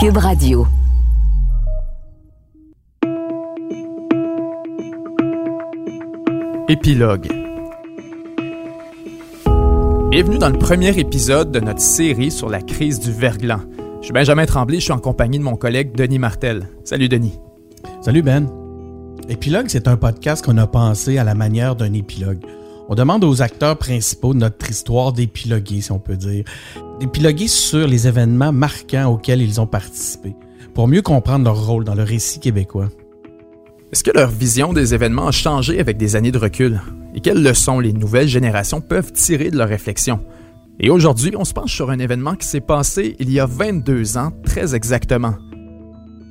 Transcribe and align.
Cube 0.00 0.18
Radio. 0.18 0.64
Épilogue. 6.68 7.26
Bienvenue 10.10 10.38
dans 10.38 10.50
le 10.50 10.58
premier 10.58 10.96
épisode 10.96 11.50
de 11.50 11.58
notre 11.58 11.80
série 11.80 12.30
sur 12.30 12.48
la 12.48 12.60
crise 12.60 13.00
du 13.00 13.10
verglas. 13.10 13.58
Je 13.98 14.04
suis 14.04 14.12
Benjamin 14.12 14.46
Tremblay, 14.46 14.78
je 14.78 14.84
suis 14.84 14.92
en 14.92 15.00
compagnie 15.00 15.40
de 15.40 15.44
mon 15.44 15.56
collègue 15.56 15.96
Denis 15.96 16.20
Martel. 16.20 16.68
Salut 16.84 17.08
Denis. 17.08 17.40
Salut 18.00 18.22
Ben. 18.22 18.46
Épilogue, 19.28 19.66
c'est 19.66 19.88
un 19.88 19.96
podcast 19.96 20.44
qu'on 20.44 20.58
a 20.58 20.68
pensé 20.68 21.18
à 21.18 21.24
la 21.24 21.34
manière 21.34 21.74
d'un 21.74 21.92
épilogue. 21.92 22.44
On 22.88 22.94
demande 22.94 23.24
aux 23.24 23.42
acteurs 23.42 23.76
principaux 23.76 24.32
de 24.32 24.38
notre 24.38 24.70
histoire 24.70 25.12
d'épiloguer, 25.12 25.80
si 25.80 25.90
on 25.90 25.98
peut 25.98 26.16
dire, 26.16 26.44
d'épiloguer 26.98 27.48
sur 27.48 27.86
les 27.86 28.06
événements 28.06 28.52
marquants 28.52 29.12
auxquels 29.12 29.42
ils 29.42 29.60
ont 29.60 29.66
participé, 29.66 30.34
pour 30.74 30.88
mieux 30.88 31.02
comprendre 31.02 31.44
leur 31.44 31.66
rôle 31.66 31.84
dans 31.84 31.94
le 31.94 32.02
récit 32.02 32.40
québécois. 32.40 32.88
Est-ce 33.92 34.04
que 34.04 34.10
leur 34.10 34.30
vision 34.30 34.72
des 34.72 34.94
événements 34.94 35.28
a 35.28 35.32
changé 35.32 35.80
avec 35.80 35.96
des 35.96 36.14
années 36.14 36.32
de 36.32 36.38
recul? 36.38 36.80
Et 37.14 37.20
quelles 37.20 37.42
leçons 37.42 37.80
les 37.80 37.92
nouvelles 37.92 38.28
générations 38.28 38.80
peuvent 38.80 39.12
tirer 39.12 39.50
de 39.50 39.56
leurs 39.56 39.68
réflexions? 39.68 40.20
Et 40.78 40.90
aujourd'hui, 40.90 41.32
on 41.36 41.44
se 41.44 41.54
penche 41.54 41.74
sur 41.74 41.90
un 41.90 41.98
événement 41.98 42.34
qui 42.34 42.46
s'est 42.46 42.60
passé 42.60 43.16
il 43.18 43.30
y 43.30 43.40
a 43.40 43.46
22 43.46 44.18
ans, 44.18 44.30
très 44.44 44.74
exactement. 44.74 45.34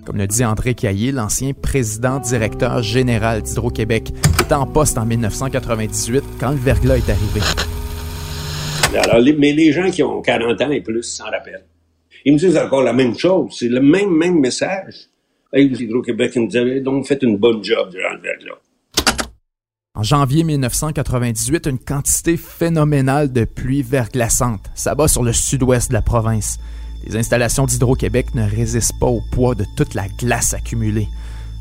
Comme 0.05 0.17
le 0.17 0.27
dit 0.27 0.45
André 0.45 0.73
Caillé, 0.73 1.11
l'ancien 1.11 1.51
président 1.53 2.19
directeur 2.19 2.81
général 2.81 3.41
d'Hydro-Québec, 3.41 4.13
était 4.41 4.53
en 4.53 4.65
poste 4.65 4.97
en 4.97 5.05
1998 5.05 6.23
quand 6.39 6.51
le 6.51 6.57
verglas 6.57 6.97
est 6.97 7.09
arrivé. 7.09 7.41
Mais 8.91 9.53
les 9.53 9.71
gens 9.71 9.89
qui 9.91 10.03
ont 10.03 10.21
40 10.21 10.61
ans 10.61 10.71
et 10.71 10.81
plus 10.81 11.03
s'en 11.03 11.25
rappellent. 11.25 11.65
Ils 12.25 12.33
me 12.33 12.37
disent 12.37 12.57
encore 12.57 12.83
la 12.83 12.93
même 12.93 13.17
chose. 13.17 13.55
C'est 13.57 13.69
le 13.69 13.81
même, 13.81 14.09
même 14.09 14.39
message. 14.39 15.09
Hydro-Québec 15.53 16.35
nous 16.35 16.47
disait, 16.47 16.81
donc 16.81 17.05
faites 17.05 17.23
une 17.23 17.37
bonne 17.37 17.63
job 17.63 17.89
durant 17.89 18.13
le 18.13 18.21
verglas. 18.21 18.59
En 19.95 20.03
janvier 20.03 20.43
1998, 20.43 21.65
une 21.65 21.79
quantité 21.79 22.37
phénoménale 22.37 23.31
de 23.31 23.45
pluie 23.45 23.81
verglaçante 23.81 24.69
s'abat 24.75 25.07
sur 25.07 25.23
le 25.23 25.33
sud-ouest 25.33 25.89
de 25.89 25.93
la 25.93 26.01
province. 26.01 26.59
Les 27.05 27.15
installations 27.15 27.65
d'Hydro-Québec 27.65 28.35
ne 28.35 28.43
résistent 28.43 28.99
pas 28.99 29.07
au 29.07 29.21
poids 29.31 29.55
de 29.55 29.65
toute 29.75 29.93
la 29.93 30.07
glace 30.07 30.53
accumulée. 30.53 31.07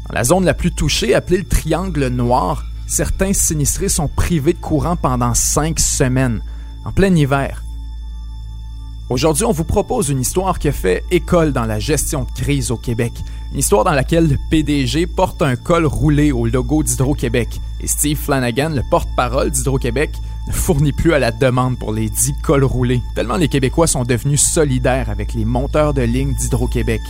Dans 0.09 0.15
la 0.15 0.25
zone 0.25 0.45
la 0.45 0.55
plus 0.55 0.73
touchée, 0.73 1.15
appelée 1.15 1.39
le 1.39 1.45
Triangle 1.45 2.09
Noir, 2.09 2.65
certains 2.87 3.33
sinistrés 3.33 3.89
sont 3.89 4.09
privés 4.09 4.53
de 4.53 4.59
courant 4.59 4.97
pendant 4.97 5.33
cinq 5.33 5.81
semaines, 5.81 6.43
en 6.87 6.93
plein 6.93 7.15
hiver. 7.15 7.63
Aujourd'hui, 9.11 9.45
on 9.45 9.53
vous 9.53 9.65
propose 9.65 10.09
une 10.09 10.21
histoire 10.21 10.59
qui 10.59 10.69
a 10.69 10.73
fait 10.73 11.05
école 11.11 11.53
dans 11.53 11.65
la 11.65 11.81
gestion 11.81 12.25
de 12.25 12.31
crise 12.31 12.71
au 12.71 12.77
Québec. 12.77 13.13
Une 13.53 13.59
histoire 13.59 13.85
dans 13.85 13.93
laquelle 13.93 14.29
le 14.29 14.39
PDG 14.51 15.07
porte 15.07 15.43
un 15.43 15.57
col 15.57 15.85
roulé 15.85 16.31
au 16.33 16.47
logo 16.47 16.83
d'Hydro-Québec 16.83 17.61
et 17.81 17.87
Steve 17.89 18.19
Flanagan, 18.19 18.71
le 18.71 18.83
porte-parole 18.89 19.51
d'Hydro-Québec, 19.51 20.11
ne 20.47 20.53
fournit 20.53 20.93
plus 20.93 21.13
à 21.13 21.19
la 21.19 21.33
demande 21.33 21.77
pour 21.77 21.93
les 21.93 22.09
dix 22.09 22.35
cols 22.43 22.65
roulés, 22.65 23.03
tellement 23.17 23.37
les 23.37 23.49
Québécois 23.49 23.89
sont 23.89 24.05
devenus 24.05 24.41
solidaires 24.41 25.11
avec 25.11 25.35
les 25.35 25.45
monteurs 25.45 25.93
de 25.93 26.03
ligne 26.03 26.35
d'Hydro-Québec. 26.35 27.01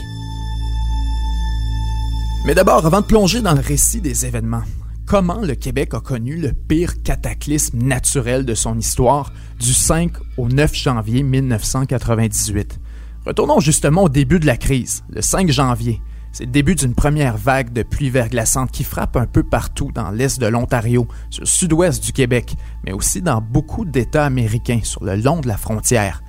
Mais 2.46 2.54
d'abord, 2.54 2.86
avant 2.86 3.00
de 3.00 3.06
plonger 3.06 3.42
dans 3.42 3.54
le 3.54 3.60
récit 3.60 4.00
des 4.00 4.24
événements, 4.24 4.62
comment 5.06 5.40
le 5.40 5.54
Québec 5.54 5.94
a 5.94 6.00
connu 6.00 6.36
le 6.36 6.52
pire 6.52 7.02
cataclysme 7.02 7.78
naturel 7.78 8.44
de 8.44 8.54
son 8.54 8.76
histoire 8.76 9.32
du 9.60 9.72
5 9.72 10.12
au 10.36 10.48
9 10.48 10.74
janvier 10.74 11.22
1998. 11.22 12.80
Retournons 13.24 13.60
justement 13.60 14.02
au 14.04 14.08
début 14.08 14.40
de 14.40 14.46
la 14.46 14.56
crise, 14.56 15.04
le 15.08 15.22
5 15.22 15.50
janvier. 15.50 16.02
C'est 16.32 16.44
le 16.44 16.50
début 16.50 16.74
d'une 16.74 16.94
première 16.94 17.36
vague 17.36 17.72
de 17.72 17.82
pluie 17.82 18.10
verglaçante 18.10 18.72
qui 18.72 18.84
frappe 18.84 19.16
un 19.16 19.26
peu 19.26 19.42
partout 19.42 19.90
dans 19.94 20.10
l'est 20.10 20.38
de 20.40 20.46
l'Ontario, 20.46 21.06
sur 21.30 21.42
le 21.42 21.46
sud-ouest 21.46 22.04
du 22.04 22.12
Québec, 22.12 22.56
mais 22.84 22.92
aussi 22.92 23.22
dans 23.22 23.40
beaucoup 23.40 23.84
d'États 23.84 24.26
américains 24.26 24.80
sur 24.82 25.04
le 25.04 25.16
long 25.16 25.40
de 25.40 25.48
la 25.48 25.56
frontière. 25.56 26.22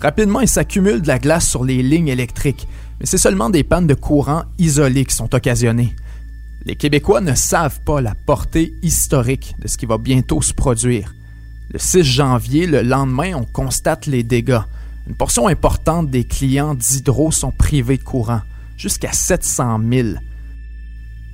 Rapidement, 0.00 0.40
il 0.40 0.48
s'accumule 0.48 1.02
de 1.02 1.08
la 1.08 1.18
glace 1.18 1.48
sur 1.48 1.64
les 1.64 1.82
lignes 1.82 2.08
électriques, 2.08 2.68
mais 3.00 3.06
c'est 3.06 3.18
seulement 3.18 3.50
des 3.50 3.64
pannes 3.64 3.86
de 3.86 3.94
courant 3.94 4.44
isolées 4.58 5.06
qui 5.06 5.16
sont 5.16 5.34
occasionnées. 5.34 5.94
Les 6.64 6.76
Québécois 6.76 7.20
ne 7.20 7.34
savent 7.34 7.80
pas 7.80 8.00
la 8.00 8.14
portée 8.14 8.74
historique 8.82 9.54
de 9.60 9.68
ce 9.68 9.76
qui 9.76 9.86
va 9.86 9.98
bientôt 9.98 10.42
se 10.42 10.52
produire. 10.52 11.14
Le 11.70 11.78
6 11.78 12.02
janvier, 12.02 12.66
le 12.66 12.82
lendemain, 12.82 13.34
on 13.34 13.44
constate 13.44 14.06
les 14.06 14.22
dégâts. 14.22 14.60
Une 15.06 15.14
portion 15.14 15.46
importante 15.46 16.10
des 16.10 16.24
clients 16.24 16.74
d'Hydro 16.74 17.30
sont 17.30 17.52
privés 17.52 17.96
de 17.96 18.02
courant, 18.02 18.40
jusqu'à 18.76 19.12
700 19.12 19.80
000. 19.90 20.08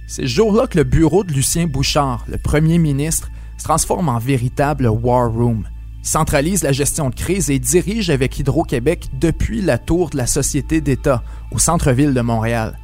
C'est 0.06 0.22
ce 0.22 0.26
jour-là 0.26 0.66
que 0.66 0.76
le 0.76 0.84
bureau 0.84 1.24
de 1.24 1.32
Lucien 1.32 1.66
Bouchard, 1.66 2.24
le 2.28 2.36
premier 2.36 2.78
ministre, 2.78 3.30
se 3.56 3.64
transforme 3.64 4.08
en 4.08 4.18
véritable 4.18 4.86
war 4.88 5.32
room. 5.32 5.66
Il 6.02 6.08
centralise 6.08 6.62
la 6.62 6.72
gestion 6.72 7.08
de 7.08 7.14
crise 7.14 7.48
et 7.48 7.58
dirige 7.58 8.10
avec 8.10 8.38
Hydro-Québec 8.38 9.08
depuis 9.18 9.62
la 9.62 9.78
tour 9.78 10.10
de 10.10 10.18
la 10.18 10.26
Société 10.26 10.80
d'État, 10.82 11.22
au 11.50 11.58
centre-ville 11.58 12.12
de 12.12 12.20
Montréal. 12.20 12.78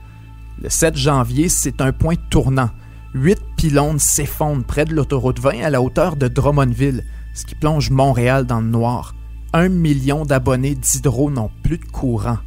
Le 0.62 0.68
7 0.68 0.94
janvier, 0.94 1.48
c'est 1.48 1.80
un 1.80 1.92
point 1.92 2.16
tournant. 2.28 2.68
Huit 3.14 3.40
pylônes 3.56 3.98
s'effondrent 3.98 4.64
près 4.64 4.84
de 4.84 4.94
l'autoroute 4.94 5.40
20 5.40 5.62
à 5.62 5.70
la 5.70 5.80
hauteur 5.80 6.16
de 6.16 6.28
Drummondville, 6.28 7.04
ce 7.32 7.46
qui 7.46 7.54
plonge 7.54 7.90
Montréal 7.90 8.44
dans 8.44 8.60
le 8.60 8.66
noir. 8.66 9.14
Un 9.54 9.70
million 9.70 10.24
d'abonnés 10.24 10.74
d'Hydro 10.74 11.30
n'ont 11.30 11.50
plus 11.62 11.78
de 11.78 11.84
courant. 11.86 12.38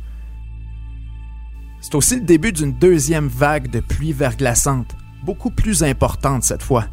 C'est 1.81 1.95
aussi 1.95 2.15
le 2.15 2.21
début 2.21 2.53
d'une 2.53 2.73
deuxième 2.73 3.27
vague 3.27 3.69
de 3.69 3.79
pluie 3.79 4.13
verglaçante, 4.13 4.95
beaucoup 5.25 5.49
plus 5.49 5.83
importante 5.83 6.43
cette 6.43 6.63
fois. 6.63 6.85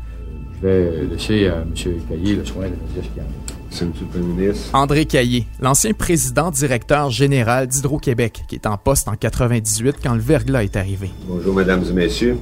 Je 0.62 0.66
vais 0.66 1.06
laisser 1.06 1.48
à 1.48 1.58
M. 1.62 1.75
Caillé 2.08 2.37
le 2.37 2.44
soin 2.44 2.66
de 2.69 2.75
ce 2.97 3.06
qu'il 3.06 3.16
y 3.19 3.20
a. 3.20 3.50
C'est 3.70 3.84
M. 3.84 3.92
le 4.00 4.06
Premier 4.06 4.42
ministre. 4.47 4.75
André 4.75 5.06
Caillé, 5.06 5.47
l'ancien 5.60 5.92
président 5.92 6.50
directeur 6.50 7.10
général 7.10 7.69
d'Hydro-Québec, 7.69 8.42
qui 8.48 8.56
est 8.56 8.66
en 8.66 8.76
poste 8.76 9.08
en 9.08 9.14
98 9.14 9.97
quand 10.03 10.14
le 10.14 10.20
verglas 10.20 10.64
est 10.64 10.76
arrivé. 10.76 11.10
Bonjour, 11.26 11.54
mesdames 11.54 11.84
et 11.88 11.92
messieurs. 11.92 12.38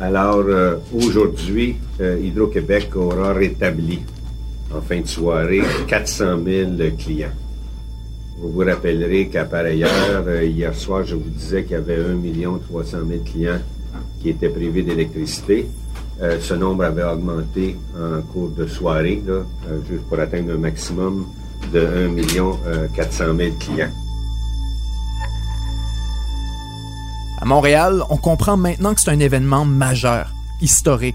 Alors, 0.00 0.44
euh, 0.46 0.76
aujourd'hui, 0.94 1.76
euh, 2.00 2.18
Hydro-Québec 2.22 2.94
aura 2.96 3.32
rétabli, 3.32 4.00
en 4.74 4.80
fin 4.80 5.00
de 5.00 5.06
soirée, 5.06 5.62
400 5.86 6.38
000 6.44 6.70
clients. 6.96 7.28
Vous 8.38 8.52
vous 8.52 8.64
rappellerez 8.64 9.28
qu'à 9.28 9.44
pareille 9.44 9.82
heure, 9.82 10.24
euh, 10.26 10.44
hier 10.44 10.74
soir, 10.74 11.04
je 11.04 11.16
vous 11.16 11.28
disais 11.28 11.64
qu'il 11.64 11.72
y 11.72 11.74
avait 11.74 11.96
1 11.96 12.58
300 12.68 12.98
000 13.08 13.20
clients 13.24 13.60
qui 14.22 14.30
étaient 14.30 14.48
privés 14.48 14.82
d'électricité. 14.82 15.66
Euh, 16.20 16.38
ce 16.40 16.54
nombre 16.54 16.84
avait 16.84 17.04
augmenté 17.04 17.76
en 17.96 18.20
cours 18.22 18.50
de 18.50 18.66
soirée, 18.66 19.22
euh, 19.28 19.44
juste 19.88 20.02
pour 20.08 20.18
atteindre 20.18 20.52
un 20.52 20.58
maximum 20.58 21.26
de 21.72 22.08
1 22.10 22.88
400 22.94 23.24
000 23.36 23.54
clients. 23.60 23.90
À 27.40 27.44
Montréal, 27.44 28.02
on 28.10 28.16
comprend 28.16 28.56
maintenant 28.56 28.94
que 28.94 29.00
c'est 29.00 29.10
un 29.10 29.20
événement 29.20 29.64
majeur, 29.64 30.32
historique, 30.60 31.14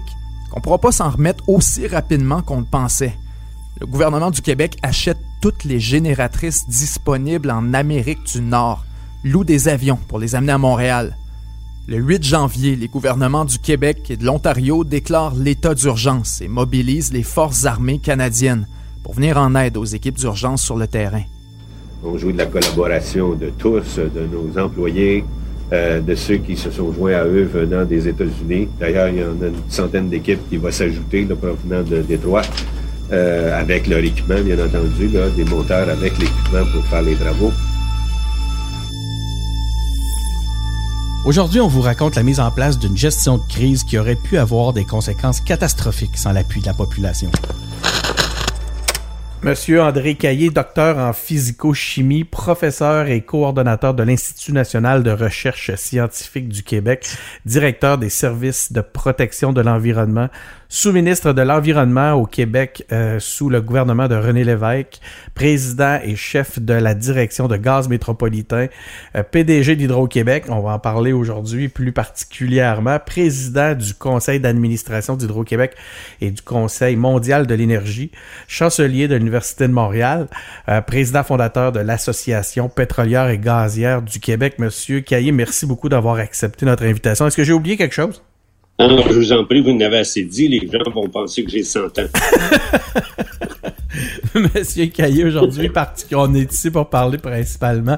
qu'on 0.50 0.60
ne 0.60 0.62
pourra 0.62 0.78
pas 0.78 0.92
s'en 0.92 1.10
remettre 1.10 1.46
aussi 1.48 1.86
rapidement 1.86 2.40
qu'on 2.40 2.60
le 2.60 2.64
pensait. 2.64 3.14
Le 3.80 3.86
gouvernement 3.86 4.30
du 4.30 4.40
Québec 4.40 4.78
achète 4.82 5.18
toutes 5.42 5.64
les 5.64 5.80
génératrices 5.80 6.66
disponibles 6.66 7.50
en 7.50 7.74
Amérique 7.74 8.22
du 8.24 8.40
Nord, 8.40 8.86
loue 9.22 9.44
des 9.44 9.68
avions 9.68 9.98
pour 10.08 10.18
les 10.18 10.34
amener 10.34 10.52
à 10.52 10.58
Montréal. 10.58 11.14
Le 11.86 11.98
8 11.98 12.24
janvier, 12.24 12.76
les 12.76 12.88
gouvernements 12.88 13.44
du 13.44 13.58
Québec 13.58 14.10
et 14.10 14.16
de 14.16 14.24
l'Ontario 14.24 14.84
déclarent 14.84 15.34
l'état 15.34 15.74
d'urgence 15.74 16.40
et 16.40 16.48
mobilisent 16.48 17.12
les 17.12 17.22
forces 17.22 17.66
armées 17.66 17.98
canadiennes 17.98 18.66
pour 19.02 19.12
venir 19.12 19.36
en 19.36 19.54
aide 19.54 19.76
aux 19.76 19.84
équipes 19.84 20.16
d'urgence 20.16 20.62
sur 20.62 20.76
le 20.76 20.86
terrain. 20.86 21.24
On 22.02 22.16
joue 22.16 22.32
de 22.32 22.38
la 22.38 22.46
collaboration 22.46 23.34
de 23.34 23.50
tous, 23.58 23.98
de 23.98 24.26
nos 24.32 24.58
employés, 24.58 25.26
euh, 25.74 26.00
de 26.00 26.14
ceux 26.14 26.38
qui 26.38 26.56
se 26.56 26.70
sont 26.70 26.90
joints 26.90 27.16
à 27.16 27.24
eux 27.26 27.50
venant 27.52 27.84
des 27.84 28.08
États-Unis. 28.08 28.66
D'ailleurs, 28.80 29.10
il 29.10 29.18
y 29.18 29.22
en 29.22 29.42
a 29.42 29.48
une 29.48 29.54
centaine 29.68 30.08
d'équipes 30.08 30.40
qui 30.48 30.56
vont 30.56 30.70
s'ajouter 30.70 31.26
provenant 31.26 31.82
de 31.82 32.00
Détroit, 32.00 32.42
euh, 33.12 33.60
avec 33.60 33.88
leur 33.88 33.98
équipement, 33.98 34.40
bien 34.40 34.56
entendu, 34.56 35.10
des 35.36 35.44
monteurs 35.44 35.90
avec 35.90 36.18
l'équipement 36.18 36.64
pour 36.72 36.82
faire 36.86 37.02
les 37.02 37.14
travaux. 37.14 37.52
Aujourd'hui, 41.24 41.62
on 41.62 41.68
vous 41.68 41.80
raconte 41.80 42.16
la 42.16 42.22
mise 42.22 42.38
en 42.38 42.50
place 42.50 42.78
d'une 42.78 42.98
gestion 42.98 43.38
de 43.38 43.48
crise 43.48 43.82
qui 43.82 43.96
aurait 43.96 44.14
pu 44.14 44.36
avoir 44.36 44.74
des 44.74 44.84
conséquences 44.84 45.40
catastrophiques 45.40 46.18
sans 46.18 46.32
l'appui 46.32 46.60
de 46.60 46.66
la 46.66 46.74
population. 46.74 47.30
Monsieur 49.42 49.82
André 49.82 50.16
Caillé, 50.16 50.50
docteur 50.50 50.98
en 50.98 51.14
physico-chimie, 51.14 52.24
professeur 52.24 53.08
et 53.08 53.22
coordonnateur 53.22 53.94
de 53.94 54.02
l'Institut 54.02 54.52
national 54.52 55.02
de 55.02 55.10
recherche 55.12 55.74
scientifique 55.76 56.48
du 56.48 56.62
Québec, 56.62 57.06
directeur 57.46 57.96
des 57.96 58.10
services 58.10 58.70
de 58.72 58.82
protection 58.82 59.54
de 59.54 59.62
l'environnement, 59.62 60.28
sous-ministre 60.74 61.32
de 61.32 61.40
l'Environnement 61.40 62.14
au 62.14 62.26
Québec 62.26 62.84
euh, 62.90 63.20
sous 63.20 63.48
le 63.48 63.60
gouvernement 63.60 64.08
de 64.08 64.16
René 64.16 64.42
Lévesque, 64.42 64.98
président 65.36 66.00
et 66.02 66.16
chef 66.16 66.58
de 66.58 66.74
la 66.74 66.94
direction 66.94 67.46
de 67.46 67.56
gaz 67.56 67.88
métropolitain, 67.88 68.66
euh, 69.14 69.22
PDG 69.22 69.76
d'Hydro-Québec, 69.76 70.46
on 70.48 70.58
va 70.58 70.72
en 70.72 70.78
parler 70.80 71.12
aujourd'hui 71.12 71.68
plus 71.68 71.92
particulièrement, 71.92 72.98
président 72.98 73.74
du 73.74 73.94
conseil 73.94 74.40
d'administration 74.40 75.14
d'Hydro-Québec 75.14 75.76
et 76.20 76.32
du 76.32 76.42
conseil 76.42 76.96
mondial 76.96 77.46
de 77.46 77.54
l'énergie, 77.54 78.10
chancelier 78.48 79.06
de 79.06 79.14
l'Université 79.14 79.68
de 79.68 79.72
Montréal, 79.72 80.26
euh, 80.68 80.80
président 80.80 81.22
fondateur 81.22 81.70
de 81.70 81.78
l'Association 81.78 82.68
pétrolière 82.68 83.28
et 83.28 83.38
gazière 83.38 84.02
du 84.02 84.18
Québec. 84.18 84.58
Monsieur 84.58 85.02
Caillé, 85.02 85.30
merci 85.30 85.66
beaucoup 85.66 85.88
d'avoir 85.88 86.16
accepté 86.16 86.66
notre 86.66 86.82
invitation. 86.82 87.28
Est-ce 87.28 87.36
que 87.36 87.44
j'ai 87.44 87.52
oublié 87.52 87.76
quelque 87.76 87.94
chose? 87.94 88.24
Alors, 88.76 89.08
je 89.08 89.14
vous 89.14 89.32
en 89.32 89.44
prie, 89.44 89.60
vous 89.60 89.72
n'avez 89.72 89.98
assez 89.98 90.24
dit, 90.24 90.48
les 90.48 90.66
gens 90.66 90.90
vont 90.92 91.08
penser 91.08 91.44
que 91.44 91.50
j'ai 91.50 91.62
100 91.62 91.98
ans. 91.98 92.08
Monsieur 94.34 94.86
Caillé, 94.86 95.24
aujourd'hui, 95.24 95.70
on 96.12 96.34
est 96.34 96.52
ici 96.52 96.72
pour 96.72 96.90
parler 96.90 97.18
principalement 97.18 97.96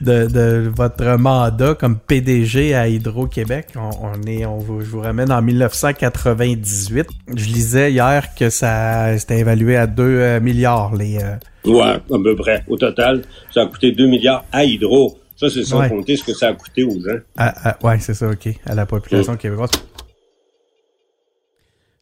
de, 0.00 0.70
votre 0.74 1.18
mandat 1.18 1.74
comme 1.74 1.98
PDG 1.98 2.74
à 2.74 2.88
Hydro-Québec. 2.88 3.66
On, 3.76 4.22
est, 4.26 4.46
on 4.46 4.56
vous, 4.56 4.80
je 4.80 4.86
vous 4.86 5.00
ramène 5.00 5.30
en 5.30 5.42
1998. 5.42 7.06
Je 7.28 7.44
lisais 7.44 7.92
hier 7.92 8.34
que 8.34 8.48
ça 8.48 9.18
c'était 9.18 9.40
évalué 9.40 9.76
à 9.76 9.86
2 9.86 10.02
euh, 10.02 10.40
milliards 10.40 10.94
les. 10.94 11.18
Euh, 11.18 11.36
Ouais, 11.66 11.82
à 11.82 11.98
peu 12.22 12.36
près. 12.36 12.62
Au 12.68 12.76
total, 12.76 13.22
ça 13.50 13.62
a 13.62 13.66
coûté 13.66 13.92
2 13.92 14.06
milliards 14.06 14.44
à 14.52 14.64
Hydro. 14.64 15.18
Ça, 15.36 15.48
c'est 15.48 15.64
sans 15.64 15.88
compter 15.88 16.16
ce 16.16 16.24
que 16.24 16.34
ça 16.34 16.48
a 16.48 16.52
coûté 16.52 16.84
aux 16.84 17.00
gens. 17.00 17.18
Ah, 17.36 17.54
ah, 17.64 17.78
ouais, 17.82 17.98
c'est 18.00 18.14
ça, 18.14 18.28
OK. 18.28 18.48
À 18.66 18.74
la 18.74 18.86
population 18.86 19.32
mm. 19.32 19.38
québécoise. 19.38 19.70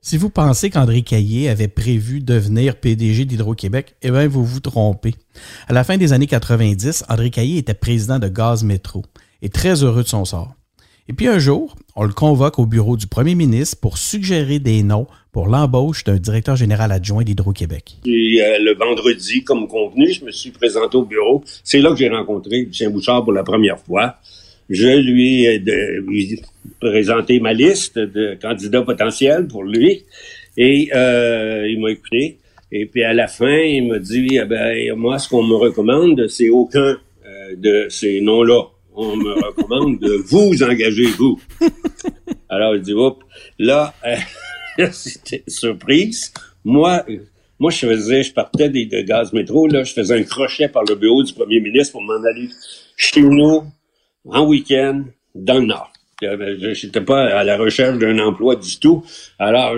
Si 0.05 0.17
vous 0.17 0.31
pensez 0.31 0.69
qu'André 0.69 1.03
Caillé 1.03 1.49
avait 1.49 1.69
prévu 1.69 2.19
devenir 2.19 2.75
PDG 2.75 3.25
d'Hydro-Québec, 3.25 3.95
eh 4.03 4.11
bien, 4.11 4.27
vous 4.27 4.45
vous 4.45 4.59
trompez. 4.59 5.15
À 5.69 5.73
la 5.73 5.85
fin 5.85 5.97
des 5.97 6.13
années 6.13 6.27
90, 6.27 7.05
André 7.09 7.31
Caillé 7.31 7.59
était 7.59 7.73
président 7.73 8.19
de 8.19 8.27
Gaz 8.27 8.65
Métro 8.65 9.05
et 9.43 9.49
très 9.49 9.85
heureux 9.85 10.03
de 10.03 10.09
son 10.09 10.25
sort. 10.25 10.55
Et 11.09 11.13
puis 11.13 11.29
un 11.29 11.39
jour, 11.39 11.77
on 11.95 12.03
le 12.03 12.13
convoque 12.13 12.59
au 12.59 12.67
bureau 12.67 12.97
du 12.97 13.07
premier 13.07 13.37
ministre 13.37 13.79
pour 13.81 13.97
suggérer 13.97 14.59
des 14.59 14.83
noms 14.83 15.07
pour 15.31 15.47
l'embauche 15.47 16.03
d'un 16.03 16.17
directeur 16.17 16.57
général 16.57 16.91
adjoint 16.91 17.23
d'Hydro-Québec. 17.23 17.99
Et 18.05 18.43
euh, 18.43 18.59
le 18.59 18.75
vendredi, 18.75 19.45
comme 19.45 19.69
convenu, 19.69 20.13
je 20.13 20.25
me 20.25 20.33
suis 20.33 20.51
présenté 20.51 20.97
au 20.97 21.05
bureau. 21.05 21.45
C'est 21.63 21.79
là 21.79 21.91
que 21.91 21.97
j'ai 21.97 22.09
rencontré 22.09 22.63
Lucien 22.63 22.91
Bouchard 22.91 23.23
pour 23.23 23.33
la 23.33 23.45
première 23.45 23.79
fois. 23.79 24.17
Je 24.71 24.89
lui 24.89 25.45
ai 25.45 25.63
présenté 26.81 27.41
ma 27.41 27.53
liste 27.53 27.99
de 27.99 28.37
candidats 28.41 28.83
potentiels 28.83 29.47
pour 29.47 29.65
lui 29.65 30.05
et 30.57 30.91
euh, 30.95 31.67
il 31.69 31.81
m'a 31.81 31.91
écouté. 31.91 32.39
Et 32.71 32.87
puis 32.87 33.05
à 33.05 33.13
la 33.13 33.29
fin, 33.29 33.59
il 33.59 33.89
m'a 33.89 33.99
dit 33.99 34.29
eh 34.33 34.45
ben, 34.45 34.95
moi, 34.97 35.19
ce 35.19 35.29
qu'on 35.29 35.43
me 35.43 35.55
recommande, 35.55 36.27
c'est 36.29 36.49
aucun 36.49 36.99
euh, 37.27 37.57
de 37.57 37.87
ces 37.89 38.21
noms-là. 38.21 38.63
On 38.95 39.17
me 39.17 39.33
recommande 39.33 39.99
de 39.99 40.13
vous 40.27 40.63
engager, 40.63 41.07
vous. 41.19 41.41
Alors, 42.49 42.77
il 42.77 42.83
dit, 42.83 42.93
Oups, 42.93 43.25
là, 43.59 43.95
euh, 44.07 44.87
c'était 44.93 45.43
surprise. 45.47 46.33
Moi, 46.65 47.05
moi, 47.59 47.71
je 47.71 47.87
faisais, 47.87 48.23
je 48.23 48.33
partais 48.33 48.69
des, 48.69 48.87
de 48.87 49.01
gaz 49.03 49.33
métro, 49.33 49.69
là, 49.69 49.85
je 49.85 49.93
faisais 49.93 50.19
un 50.19 50.23
crochet 50.25 50.69
par 50.69 50.83
le 50.85 50.97
bureau 50.97 51.23
du 51.23 51.33
premier 51.33 51.61
ministre 51.61 51.93
pour 51.93 52.03
m'en 52.03 52.23
aller 52.25 52.49
chez 52.97 53.23
nous, 53.23 53.63
en 54.25 54.47
week-end, 54.47 55.05
dans 55.35 55.59
le 55.59 55.67
Nord. 55.67 55.93
Je 56.21 56.87
n'étais 56.87 57.01
pas 57.01 57.25
à 57.25 57.45
la 57.45 57.57
recherche 57.57 57.99
d'un 57.99 58.19
emploi 58.21 58.57
du 58.57 58.79
tout. 58.79 59.05
Alors, 59.39 59.75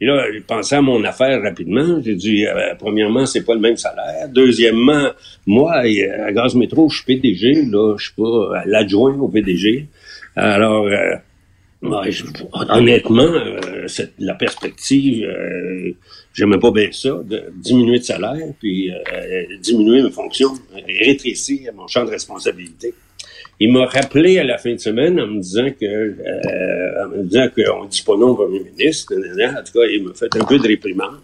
et 0.00 0.06
là, 0.06 0.24
j'ai 0.32 0.40
pensé 0.40 0.74
à 0.74 0.82
mon 0.82 1.02
affaire 1.04 1.40
rapidement. 1.42 2.00
J'ai 2.04 2.14
dit, 2.14 2.46
euh, 2.46 2.74
premièrement, 2.78 3.26
c'est 3.26 3.44
pas 3.44 3.54
le 3.54 3.60
même 3.60 3.76
salaire. 3.76 4.28
Deuxièmement, 4.28 5.10
moi, 5.46 5.76
à 5.76 6.32
Gaz 6.32 6.54
Métro, 6.54 6.88
je 6.88 6.96
suis 6.96 7.06
PDG, 7.06 7.66
là, 7.70 7.96
je 7.96 8.04
suis 8.06 8.14
pas 8.14 8.64
l'adjoint 8.66 9.16
au 9.18 9.28
PDG. 9.28 9.88
Alors, 10.36 10.86
euh, 10.86 11.14
honnêtement, 12.70 13.22
euh, 13.22 13.86
la 14.18 14.34
perspective, 14.34 15.24
euh, 15.24 15.92
j'aimais 16.34 16.58
pas 16.58 16.70
bien 16.70 16.90
ça, 16.92 17.22
de 17.24 17.44
diminuer 17.54 18.00
de 18.00 18.04
salaire, 18.04 18.52
puis 18.58 18.90
diminuer 19.60 20.02
mes 20.02 20.10
fonctions, 20.10 20.52
rétrécir 21.00 21.72
mon 21.74 21.86
champ 21.86 22.04
de 22.04 22.10
responsabilité. 22.10 22.92
Il 23.60 23.72
m'a 23.72 23.86
rappelé 23.86 24.38
à 24.38 24.44
la 24.44 24.58
fin 24.58 24.72
de 24.72 24.78
semaine 24.78 25.20
en 25.20 25.26
me 25.28 25.40
disant 25.40 25.68
que 25.80 25.84
euh, 25.86 27.04
en 27.04 27.08
me 27.08 27.22
disant 27.22 27.48
qu'on 27.54 27.84
dit 27.86 28.02
pas 28.04 28.16
non 28.16 28.30
au 28.30 28.34
premier 28.34 28.60
ministre. 28.60 29.14
En 29.14 29.62
tout 29.62 29.78
cas, 29.78 29.86
il 29.90 30.02
m'a 30.04 30.14
fait 30.14 30.34
un 30.36 30.44
peu 30.44 30.58
de 30.58 30.66
réprimande. 30.66 31.20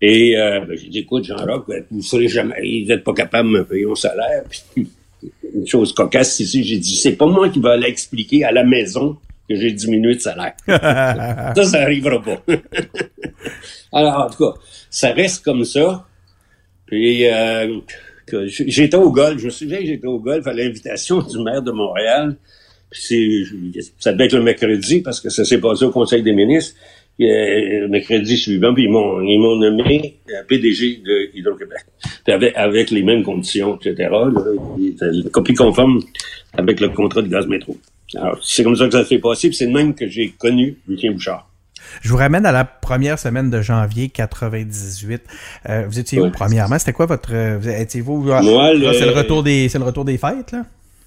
Et 0.00 0.36
euh, 0.38 0.60
ben, 0.60 0.76
j'ai 0.76 0.88
dit, 0.88 0.98
écoute, 1.00 1.24
Jean-Roch, 1.24 1.64
vous 1.90 2.02
serez 2.02 2.28
jamais, 2.28 2.54
vous 2.82 2.88
n'êtes 2.88 3.04
pas 3.04 3.12
capable 3.12 3.52
de 3.52 3.58
me 3.58 3.64
payer 3.64 3.84
mon 3.84 3.96
salaire. 3.96 4.44
Une 5.54 5.66
chose 5.66 5.92
cocasse 5.92 6.38
ici, 6.40 6.62
j'ai 6.62 6.78
dit, 6.78 6.94
c'est 6.94 7.16
pas 7.16 7.26
moi 7.26 7.48
qui 7.48 7.58
va 7.58 7.76
l'expliquer 7.76 8.44
à 8.44 8.52
la 8.52 8.64
maison 8.64 9.16
que 9.48 9.56
j'ai 9.56 9.72
diminué 9.72 10.14
de 10.14 10.20
salaire. 10.20 10.54
ça, 10.66 11.64
ça 11.64 11.82
arrivera 11.82 12.22
pas. 12.22 12.42
Alors, 13.92 14.26
en 14.26 14.30
tout 14.30 14.44
cas, 14.44 14.60
ça 14.90 15.12
reste 15.12 15.44
comme 15.44 15.64
ça. 15.64 16.06
Puis, 16.86 17.26
euh, 17.26 17.80
j'étais 18.46 18.96
au 18.96 19.10
golf. 19.10 19.38
Je 19.38 19.46
me 19.46 19.50
souviens 19.50 19.78
que 19.78 19.86
j'étais 19.86 20.06
au 20.06 20.18
golf 20.18 20.46
à 20.46 20.52
l'invitation 20.52 21.20
du 21.22 21.38
maire 21.42 21.62
de 21.62 21.70
Montréal. 21.70 22.36
Puis 22.90 23.46
ça 23.98 24.12
devait 24.12 24.26
être 24.26 24.36
le 24.36 24.42
mercredi 24.42 25.02
parce 25.02 25.20
que 25.20 25.28
ça 25.28 25.44
s'est 25.44 25.60
passé 25.60 25.84
au 25.84 25.90
Conseil 25.90 26.22
des 26.22 26.32
ministres. 26.32 26.74
Euh, 27.20 27.80
le 27.80 27.88
mercredi 27.88 28.36
suivant, 28.36 28.72
puis 28.72 28.84
ils 28.84 28.90
m'ont, 28.90 29.20
ils 29.22 29.40
m'ont 29.40 29.56
nommé 29.56 30.20
euh, 30.30 30.44
PDG 30.46 31.02
de 31.04 31.30
Hydro-Québec. 31.34 31.80
Puis 32.24 32.32
avec, 32.32 32.56
avec 32.56 32.90
les 32.92 33.02
mêmes 33.02 33.24
conditions, 33.24 33.76
etc. 33.76 34.08
Là, 34.08 34.30
copie 35.32 35.54
conforme 35.54 36.00
avec 36.56 36.78
le 36.78 36.90
contrat 36.90 37.22
de 37.22 37.26
gaz 37.26 37.48
métro. 37.48 37.76
C'est 38.42 38.64
comme 38.64 38.76
ça 38.76 38.86
que 38.86 38.92
ça 38.92 39.04
s'est 39.04 39.18
passé, 39.18 39.52
c'est 39.52 39.66
le 39.66 39.72
même 39.72 39.94
que 39.94 40.08
j'ai 40.08 40.30
connu 40.30 40.78
Lucien 40.86 41.12
Bouchard. 41.12 41.48
Je 42.02 42.10
vous 42.10 42.16
ramène 42.16 42.46
à 42.46 42.52
la 42.52 42.64
première 42.64 43.18
semaine 43.18 43.50
de 43.50 43.62
janvier 43.62 44.08
98. 44.08 45.22
Euh, 45.68 45.84
vous 45.88 45.98
étiez 45.98 46.20
où 46.20 46.30
premièrement? 46.30 46.78
C'était 46.78 46.92
quoi 46.92 47.06
votre 47.06 47.30
euh, 47.32 47.60
étiez-vous 47.60 48.22
Moi, 48.22 48.72
c'est 48.92 49.06
le 49.06 49.12
retour 49.12 49.42
des 49.42 49.68
c'est 49.68 49.78
le 49.78 49.84
retour 49.84 50.04
des 50.04 50.18
fêtes 50.18 50.52
là? 50.52 50.64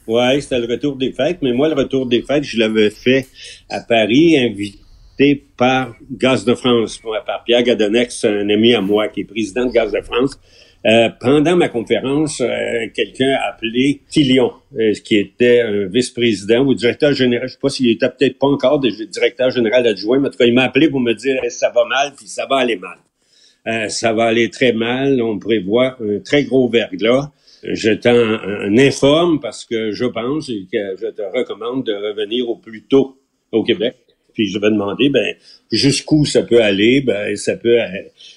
Ouais, 0.08 0.42
c'était 0.42 0.60
le 0.60 0.68
retour 0.68 0.96
des 0.96 1.12
fêtes, 1.12 1.40
mais 1.42 1.54
moi 1.54 1.70
le 1.70 1.76
retour 1.76 2.08
des 2.08 2.22
fêtes, 2.24 2.44
je 2.44 2.58
l'avais 2.58 2.90
fait 2.90 3.28
à 3.70 3.82
Paris, 3.82 4.38
invité 4.38 5.46
par 5.56 5.94
Gaz 6.12 6.44
de 6.44 6.56
France, 6.56 7.00
par 7.26 7.44
Pierre 7.44 7.64
Gadonex, 7.64 8.26
un 8.26 8.50
ami 8.50 8.74
à 8.74 8.82
moi 8.82 9.08
qui 9.10 9.22
est 9.22 9.26
président 9.26 9.66
de 9.66 9.72
Gaz 9.72 9.92
de 9.92 10.02
France. 10.02 10.40
Euh, 10.88 11.10
pendant 11.20 11.56
ma 11.56 11.70
conférence, 11.70 12.42
euh, 12.42 12.88
quelqu'un 12.94 13.38
a 13.40 13.50
appelé 13.50 14.02
Tillion, 14.10 14.52
euh, 14.80 14.94
qui 15.04 15.18
était 15.18 15.62
un 15.62 15.86
vice-président 15.86 16.66
ou 16.66 16.74
directeur 16.74 17.14
général. 17.14 17.48
Je 17.48 17.54
sais 17.54 17.60
pas 17.62 17.70
s'il 17.70 17.90
était 17.90 18.10
peut-être 18.10 18.40
pas 18.40 18.48
encore 18.48 18.80
directeur 18.80 19.52
général 19.52 19.86
adjoint, 19.86 20.20
mais 20.20 20.30
en 20.30 20.32
tout 20.32 20.40
cas, 20.40 20.46
il 20.46 20.56
m'a 20.56 20.64
appelé 20.64 20.90
pour 20.90 21.00
me 21.00 21.14
dire 21.14 21.40
ça 21.50 21.70
va 21.70 21.86
mal, 21.86 22.14
puis 22.18 22.28
ça 22.28 22.48
va 22.48 22.58
aller 22.58 22.78
mal. 22.78 23.90
ça 23.90 24.14
va 24.14 24.26
aller 24.26 24.50
très 24.50 24.74
mal. 24.74 25.22
On 25.22 25.38
prévoit 25.38 25.98
un 26.02 26.20
très 26.20 26.46
gros 26.46 26.68
verglas. 26.68 27.32
Je 27.64 27.92
t'en 27.92 28.76
informe 28.80 29.40
parce 29.40 29.66
que 29.66 29.92
je 29.92 30.06
pense 30.06 30.50
et 30.50 30.66
que 30.72 30.96
je 31.00 31.12
te 31.12 31.22
recommande 31.22 31.86
de 31.86 31.94
revenir 31.94 32.50
au 32.50 32.56
plus 32.56 32.88
tôt 32.88 33.20
au 33.52 33.64
Québec. 33.64 33.98
Puis 34.34 34.48
je 34.48 34.60
vais 34.60 34.70
demander, 34.70 35.10
ben, 35.10 35.36
jusqu'où 35.72 36.26
ça 36.26 36.44
peut 36.44 36.62
aller? 36.62 37.02
Ben, 37.02 37.36
ça 37.36 37.56
peut, 37.56 37.78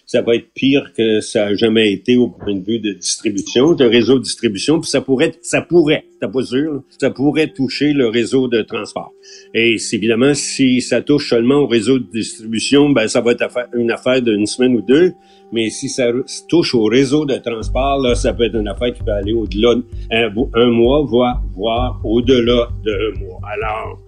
ça 0.07 0.23
va 0.23 0.37
être 0.37 0.53
pire 0.55 0.93
que 0.97 1.21
ça 1.21 1.47
a 1.47 1.55
jamais 1.55 1.93
été 1.93 2.17
au 2.17 2.29
point 2.29 2.55
de 2.55 2.65
vue 2.65 2.79
de 2.79 2.93
distribution, 2.93 3.75
de 3.75 3.85
réseau 3.85 4.19
de 4.19 4.25
distribution. 4.25 4.81
Puis 4.81 4.91
ça 4.91 5.01
pourrait, 5.01 5.33
ça 5.43 5.63
pourrait, 5.63 6.05
t'as 6.21 6.29
pas 6.29 6.43
sûr, 6.43 6.83
ça 6.99 7.11
pourrait 7.11 7.49
toucher 7.49 7.93
le 7.93 8.09
réseau 8.09 8.49
de 8.49 8.63
transport. 8.63 9.13
Et 9.55 9.77
évidemment, 9.93 10.35
si 10.35 10.81
ça 10.81 11.03
touche 11.03 11.31
seulement 11.31 11.57
au 11.57 11.67
réseau 11.67 11.99
de 11.99 12.07
distribution, 12.13 12.91
ben, 12.91 13.09
ça 13.09 13.21
va 13.21 13.33
être 13.33 13.45
une 13.75 13.91
affaire 13.91 14.23
d'une 14.23 14.47
semaine 14.47 14.77
ou 14.77 14.83
deux. 14.83 15.13
Mais 15.53 15.71
si 15.71 15.89
ça 15.89 16.11
touche 16.49 16.75
au 16.75 16.85
réseau 16.85 17.27
de 17.27 17.37
transport, 17.37 18.01
là, 18.01 18.15
ça 18.15 18.33
peut 18.33 18.45
être 18.45 18.57
une 18.57 18.67
affaire 18.67 18.93
qui 18.93 19.03
peut 19.03 19.13
aller 19.13 19.33
au-delà 19.33 19.75
d'un 20.11 20.33
un 20.55 20.71
mois, 20.71 21.05
voire, 21.05 21.43
voire 21.55 22.01
au-delà 22.05 22.69
d'un 22.85 23.21
mois. 23.21 23.41
Alors, 23.53 24.01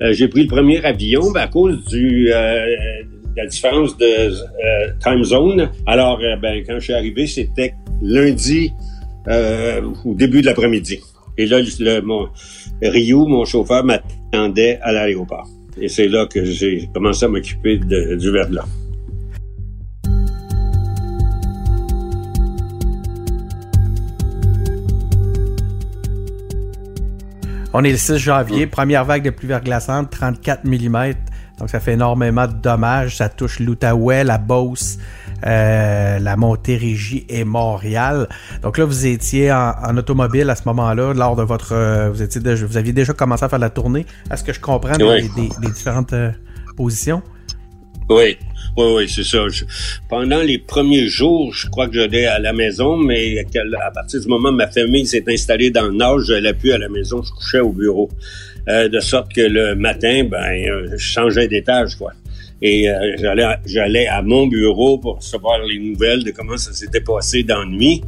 euh, 0.00 0.12
j'ai 0.12 0.28
pris 0.28 0.42
le 0.42 0.48
premier 0.48 0.84
avion 0.84 1.30
ben, 1.30 1.42
à 1.42 1.46
cause 1.48 1.84
du 1.84 2.32
euh, 2.32 2.66
de 3.34 3.36
la 3.36 3.46
différence 3.46 3.96
de 3.96 4.04
euh, 4.04 4.90
time 5.02 5.24
zone. 5.24 5.70
Alors, 5.86 6.20
ben, 6.40 6.62
quand 6.66 6.74
je 6.74 6.84
suis 6.84 6.92
arrivé, 6.92 7.26
c'était 7.26 7.74
lundi 8.02 8.72
au 10.04 10.14
début 10.14 10.42
de 10.42 10.46
l'après-midi. 10.46 11.00
Et 11.38 11.46
là, 11.46 11.60
le, 11.60 12.00
mon, 12.00 12.28
Ryu, 12.82 13.14
mon 13.14 13.44
chauffeur, 13.44 13.84
m'attendait 13.84 14.78
à 14.82 14.92
l'aéroport. 14.92 15.48
Et 15.80 15.88
c'est 15.88 16.08
là 16.08 16.26
que 16.26 16.44
j'ai 16.44 16.88
commencé 16.92 17.24
à 17.24 17.28
m'occuper 17.28 17.78
du 17.78 18.30
verglas. 18.30 18.66
On 27.74 27.84
est 27.84 27.90
le 27.90 27.96
6 27.96 28.18
janvier, 28.18 28.66
première 28.66 29.06
vague 29.06 29.22
de 29.22 29.30
pluie 29.30 29.48
verglaçante, 29.48 30.10
34 30.10 30.64
mm 30.66 31.14
Donc, 31.58 31.70
ça 31.70 31.80
fait 31.80 31.94
énormément 31.94 32.46
de 32.46 32.52
dommages. 32.52 33.16
Ça 33.16 33.30
touche 33.30 33.60
l'Outaouais, 33.60 34.24
la 34.24 34.36
Beauce, 34.36 34.98
euh, 35.46 36.18
la 36.18 36.36
Montérégie 36.36 37.24
et 37.30 37.44
Montréal. 37.44 38.28
Donc 38.62 38.76
là, 38.76 38.84
vous 38.84 39.06
étiez 39.06 39.50
en, 39.50 39.96
automobile 39.96 40.50
à 40.50 40.54
ce 40.56 40.64
moment-là, 40.66 41.14
lors 41.14 41.34
de 41.34 41.42
votre... 41.42 41.72
Euh, 41.72 42.10
vous, 42.10 42.20
étiez 42.20 42.40
vous 42.42 42.76
aviez 42.76 42.92
déjà 42.92 43.14
commencé 43.14 43.44
à 43.44 43.48
faire 43.48 43.58
la 43.58 43.70
tournée. 43.70 44.04
Est-ce 44.30 44.44
que 44.44 44.52
je 44.52 44.60
comprends 44.60 44.96
des, 44.98 45.48
différentes 45.62 46.12
euh, 46.12 46.30
positions? 46.76 47.22
Oui, 48.08 48.36
oui, 48.76 48.86
oui, 48.96 49.08
c'est 49.08 49.24
ça. 49.24 49.44
pendant 50.08 50.40
les 50.40 50.58
premiers 50.58 51.06
jours, 51.06 51.52
je 51.54 51.68
crois 51.68 51.88
que 51.88 51.94
j'allais 51.94 52.26
à 52.26 52.38
la 52.38 52.52
maison, 52.52 52.96
mais 52.96 53.38
à 53.38 53.90
partir 53.90 54.20
du 54.20 54.28
moment 54.28 54.48
où 54.48 54.52
ma 54.52 54.68
famille 54.68 55.06
s'est 55.06 55.24
installée 55.28 55.70
dans 55.70 55.86
le 55.86 55.92
nord, 55.92 56.20
je 56.20 56.32
n'allais 56.32 56.54
plus 56.54 56.72
à 56.72 56.78
la 56.78 56.88
maison, 56.88 57.22
je 57.22 57.30
couchais 57.32 57.60
au 57.60 57.72
bureau. 57.72 58.08
Euh, 58.68 58.88
de 58.88 59.00
sorte 59.00 59.32
que 59.32 59.40
le 59.40 59.74
matin, 59.74 60.24
ben, 60.24 60.38
euh, 60.38 60.88
je 60.92 60.96
changeais 60.96 61.48
d'étage, 61.48 61.96
quoi. 61.96 62.12
Et 62.60 62.88
euh, 62.88 63.16
j'allais, 63.18 63.56
j'allais 63.66 64.06
à 64.06 64.22
mon 64.22 64.46
bureau 64.46 64.98
pour 64.98 65.16
recevoir 65.16 65.58
les 65.64 65.80
nouvelles 65.80 66.22
de 66.22 66.30
comment 66.30 66.56
ça 66.56 66.72
s'était 66.72 67.00
passé 67.00 67.42
dans 67.42 67.64
la 67.64 67.66
nuit. 67.66 68.02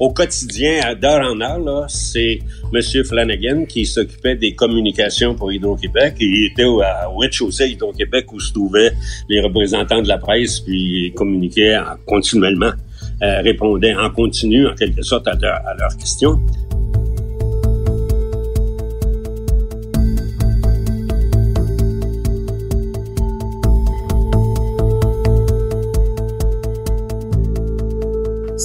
Au 0.00 0.10
quotidien, 0.14 0.94
d'heure 0.94 1.20
en 1.30 1.40
heure, 1.42 1.90
c'est 1.90 2.40
M. 2.72 3.04
Flanagan 3.04 3.66
qui 3.66 3.84
s'occupait 3.84 4.34
des 4.34 4.54
communications 4.54 5.34
pour 5.34 5.52
Hydro-Québec. 5.52 6.14
Il 6.20 6.46
était 6.46 6.64
à 6.82 7.06
rez-de-chaussée 7.14 7.68
Hydro-Québec 7.68 8.32
où 8.32 8.40
se 8.40 8.50
trouvaient 8.50 8.92
les 9.28 9.42
représentants 9.42 10.00
de 10.00 10.08
la 10.08 10.16
presse, 10.16 10.60
puis 10.60 11.08
il 11.08 11.12
communiquait 11.12 11.76
continuellement, 12.06 12.72
répondait 13.20 13.94
en 13.94 14.08
continu, 14.08 14.66
en 14.66 14.74
quelque 14.74 15.02
sorte, 15.02 15.28
à 15.28 15.34
leurs 15.34 15.96
questions. 15.98 16.40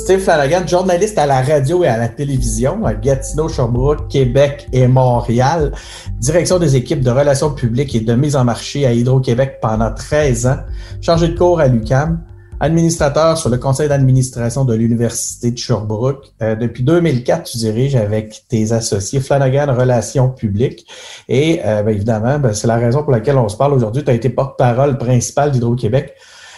Steve 0.05 0.19
Flanagan, 0.19 0.67
journaliste 0.67 1.17
à 1.17 1.25
la 1.25 1.41
radio 1.41 1.83
et 1.83 1.87
à 1.87 1.97
la 1.97 2.07
télévision 2.07 2.85
à 2.85 2.93
Gatineau, 2.93 3.49
Sherbrooke, 3.49 4.07
Québec 4.07 4.67
et 4.71 4.85
Montréal. 4.85 5.71
Direction 6.19 6.59
des 6.59 6.75
équipes 6.75 7.01
de 7.01 7.09
relations 7.09 7.49
publiques 7.49 7.95
et 7.95 8.01
de 8.01 8.13
mise 8.13 8.35
en 8.35 8.43
marché 8.43 8.85
à 8.85 8.93
Hydro-Québec 8.93 9.57
pendant 9.63 9.91
13 9.91 10.45
ans. 10.45 10.57
Chargé 11.01 11.29
de 11.29 11.35
cours 11.35 11.59
à 11.59 11.67
l'UCAM. 11.67 12.21
Administrateur 12.59 13.35
sur 13.39 13.49
le 13.49 13.57
conseil 13.57 13.89
d'administration 13.89 14.63
de 14.63 14.75
l'Université 14.75 15.49
de 15.49 15.57
Sherbrooke. 15.57 16.33
Euh, 16.43 16.55
depuis 16.55 16.83
2004, 16.83 17.49
tu 17.49 17.57
diriges 17.57 17.95
avec 17.95 18.43
tes 18.47 18.73
associés 18.73 19.21
Flanagan 19.21 19.75
Relations 19.75 20.29
publiques. 20.29 20.85
Et 21.27 21.61
euh, 21.65 21.81
ben, 21.81 21.95
évidemment, 21.95 22.37
ben, 22.37 22.53
c'est 22.53 22.67
la 22.67 22.77
raison 22.77 23.01
pour 23.01 23.11
laquelle 23.11 23.37
on 23.37 23.49
se 23.49 23.57
parle 23.57 23.73
aujourd'hui. 23.73 24.03
Tu 24.03 24.11
as 24.11 24.13
été 24.13 24.29
porte-parole 24.29 24.99
principale 24.99 25.49
d'Hydro-Québec 25.49 26.13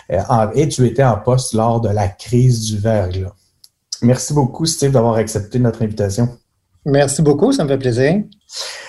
et 0.09 0.67
tu 0.69 0.85
étais 0.85 1.03
en 1.03 1.17
poste 1.17 1.53
lors 1.53 1.81
de 1.81 1.89
la 1.89 2.07
crise 2.07 2.61
du 2.61 2.77
verglas. 2.77 3.33
Merci 4.01 4.33
beaucoup, 4.33 4.65
Steve, 4.65 4.91
d'avoir 4.91 5.15
accepté 5.15 5.59
notre 5.59 5.81
invitation. 5.81 6.29
Merci 6.85 7.21
beaucoup, 7.21 7.51
ça 7.51 7.63
me 7.63 7.69
fait 7.69 7.77
plaisir. 7.77 8.23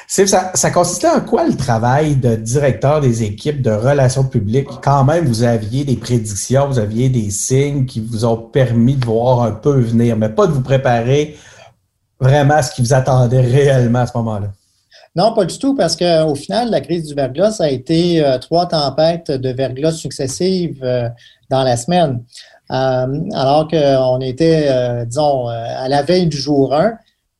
Steve, 0.07 0.27
ça, 0.27 0.53
ça, 0.55 0.71
consistait 0.71 1.09
en 1.09 1.21
quoi 1.21 1.47
le 1.47 1.57
travail 1.57 2.15
de 2.15 2.37
directeur 2.37 3.01
des 3.01 3.25
équipes 3.25 3.61
de 3.61 3.73
relations 3.73 4.25
publiques? 4.25 4.69
Quand 4.83 5.05
même, 5.05 5.27
vous 5.27 5.43
aviez 5.43 5.85
des 5.85 5.97
prédictions, 5.97 6.69
vous 6.69 6.79
aviez 6.79 7.09
des 7.09 7.31
signes 7.31 7.87
qui 7.87 8.01
vous 8.01 8.25
ont 8.25 8.37
permis 8.37 8.95
de 8.95 9.05
voir 9.05 9.43
un 9.43 9.51
peu 9.51 9.81
venir, 9.81 10.17
mais 10.17 10.29
pas 10.29 10.47
de 10.47 10.53
vous 10.53 10.63
préparer 10.63 11.37
vraiment 12.21 12.55
à 12.55 12.63
ce 12.63 12.73
qui 12.73 12.83
vous 12.83 12.95
attendait 12.95 13.41
réellement 13.41 14.01
à 14.01 14.07
ce 14.07 14.17
moment-là. 14.17 14.53
Non, 15.19 15.33
pas 15.33 15.45
du 15.45 15.59
tout, 15.59 15.75
parce 15.75 15.97
qu'au 15.97 16.37
final, 16.37 16.71
la 16.71 16.81
crise 16.81 17.09
du 17.09 17.15
verglas, 17.15 17.51
ça 17.51 17.65
a 17.65 17.71
été 17.71 18.25
euh, 18.25 18.39
trois 18.39 18.69
tempêtes 18.69 19.33
de 19.33 19.49
verglas 19.49 19.91
successives 19.91 20.79
euh, 20.85 21.09
dans 21.51 21.65
la 21.65 21.77
semaine. 21.77 22.23
Euh, 22.71 23.29
alors 23.35 23.67
qu'on 23.67 24.21
était, 24.21 24.69
disons, 25.07 25.49
à 25.49 25.89
la 25.89 26.03
veille 26.03 26.29
du 26.29 26.37
jour 26.37 26.73
1 26.73 26.93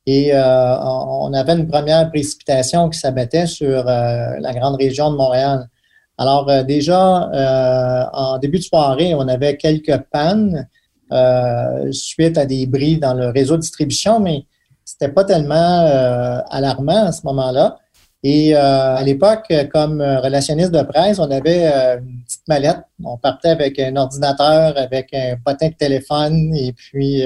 et 0.07 0.33
on 0.35 1.31
avait 1.33 1.53
une 1.53 1.67
première 1.67 2.09
précipitation 2.09 2.89
qui 2.89 2.99
s'abattait 2.99 3.45
sur 3.45 3.83
la 3.85 4.53
grande 4.55 4.75
région 4.75 5.11
de 5.11 5.15
Montréal. 5.15 5.69
Alors 6.17 6.65
déjà, 6.65 7.29
en 8.11 8.39
début 8.39 8.57
de 8.57 8.63
soirée, 8.63 9.13
on 9.13 9.27
avait 9.27 9.55
quelques 9.55 9.99
pannes 10.11 10.67
suite 11.91 12.39
à 12.39 12.47
des 12.47 12.65
bris 12.65 12.97
dans 12.97 13.13
le 13.13 13.29
réseau 13.29 13.55
de 13.55 13.61
distribution, 13.61 14.19
mais 14.19 14.45
c'était 14.89 15.13
pas 15.13 15.23
tellement 15.23 15.81
euh, 15.85 16.39
alarmant 16.49 17.05
à 17.05 17.11
ce 17.11 17.21
moment-là. 17.25 17.77
Et 18.23 18.55
euh, 18.55 18.95
à 18.95 19.03
l'époque, 19.03 19.53
comme 19.71 20.01
relationniste 20.01 20.71
de 20.71 20.81
presse, 20.81 21.19
on 21.19 21.29
avait 21.29 21.71
euh, 21.71 21.99
une 21.99 22.23
petite 22.23 22.47
mallette. 22.47 22.79
On 23.03 23.17
partait 23.17 23.49
avec 23.49 23.79
un 23.79 23.95
ordinateur, 23.95 24.75
avec 24.77 25.13
un 25.13 25.35
potin 25.45 25.69
de 25.69 25.75
téléphone 25.75 26.53
et 26.55 26.73
puis 26.73 27.23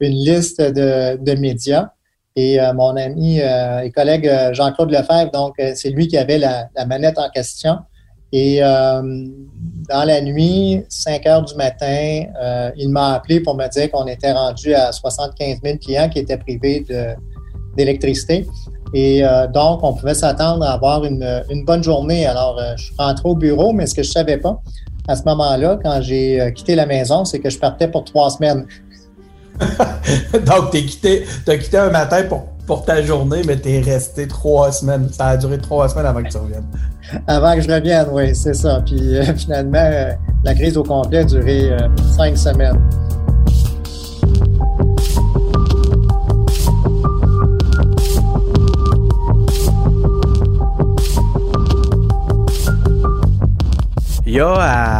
une 0.00 0.12
liste 0.12 0.60
de, 0.60 1.34
médias. 1.34 1.90
Et 2.34 2.58
mon 2.74 2.96
ami 2.96 3.38
et 3.38 3.90
collègue 3.90 4.30
Jean-Claude 4.52 4.90
Lefebvre, 4.90 5.30
donc 5.32 5.54
c'est 5.74 5.90
lui 5.90 6.06
qui 6.06 6.16
avait 6.16 6.38
la, 6.38 6.68
la 6.76 6.86
manette 6.86 7.18
en 7.18 7.28
question. 7.30 7.78
Et 8.32 8.62
euh, 8.62 9.02
dans 9.88 10.04
la 10.04 10.20
nuit, 10.20 10.82
5 10.88 11.26
heures 11.26 11.44
du 11.44 11.54
matin, 11.54 12.24
euh, 12.40 12.70
il 12.76 12.90
m'a 12.90 13.14
appelé 13.14 13.40
pour 13.40 13.54
me 13.56 13.66
dire 13.68 13.90
qu'on 13.90 14.06
était 14.06 14.32
rendu 14.32 14.74
à 14.74 14.92
75 14.92 15.58
000 15.64 15.78
clients 15.78 16.08
qui 16.08 16.18
étaient 16.18 16.36
privés 16.36 16.84
d'électricité. 17.76 18.46
Et 18.92 19.24
euh, 19.24 19.46
donc, 19.46 19.82
on 19.82 19.94
pouvait 19.94 20.14
s'attendre 20.14 20.64
à 20.64 20.72
avoir 20.72 21.04
une, 21.04 21.42
une, 21.50 21.64
bonne 21.64 21.82
journée. 21.82 22.26
Alors, 22.26 22.60
je 22.76 22.84
suis 22.84 22.94
rentré 22.98 23.28
au 23.28 23.34
bureau, 23.34 23.72
mais 23.72 23.86
ce 23.86 23.94
que 23.94 24.02
je 24.02 24.08
ne 24.08 24.12
savais 24.12 24.38
pas 24.38 24.60
à 25.08 25.16
ce 25.16 25.22
moment-là, 25.24 25.78
quand 25.82 26.00
j'ai 26.02 26.52
quitté 26.54 26.74
la 26.74 26.84
maison, 26.84 27.24
c'est 27.24 27.38
que 27.38 27.48
je 27.48 27.58
partais 27.58 27.88
pour 27.88 28.04
trois 28.04 28.28
semaines. 28.28 28.66
donc, 30.46 30.70
tu 30.70 30.78
as 31.46 31.56
quitté 31.56 31.78
un 31.78 31.90
matin 31.90 32.24
pour, 32.24 32.44
pour 32.68 32.84
ta 32.84 33.02
journée, 33.02 33.40
mais 33.46 33.58
tu 33.58 33.70
es 33.70 33.80
resté 33.80 34.28
trois 34.28 34.70
semaines. 34.70 35.08
Ça 35.10 35.28
a 35.28 35.36
duré 35.38 35.56
trois 35.56 35.88
semaines 35.88 36.04
avant 36.04 36.22
que 36.22 36.28
tu 36.28 36.36
reviennes. 36.36 36.66
Avant 37.26 37.54
que 37.54 37.62
je 37.62 37.70
revienne, 37.70 38.06
oui, 38.12 38.34
c'est 38.34 38.52
ça. 38.52 38.82
Puis 38.84 39.16
euh, 39.16 39.24
finalement, 39.36 39.78
euh, 39.82 40.12
la 40.44 40.54
crise 40.54 40.76
au 40.76 40.82
complet 40.82 41.20
a 41.20 41.24
duré 41.24 41.72
euh, 41.72 41.78
cinq 42.14 42.36
semaines. 42.36 42.78
Il 54.26 54.34
y 54.34 54.40
a 54.40 54.44
dans 54.44 54.97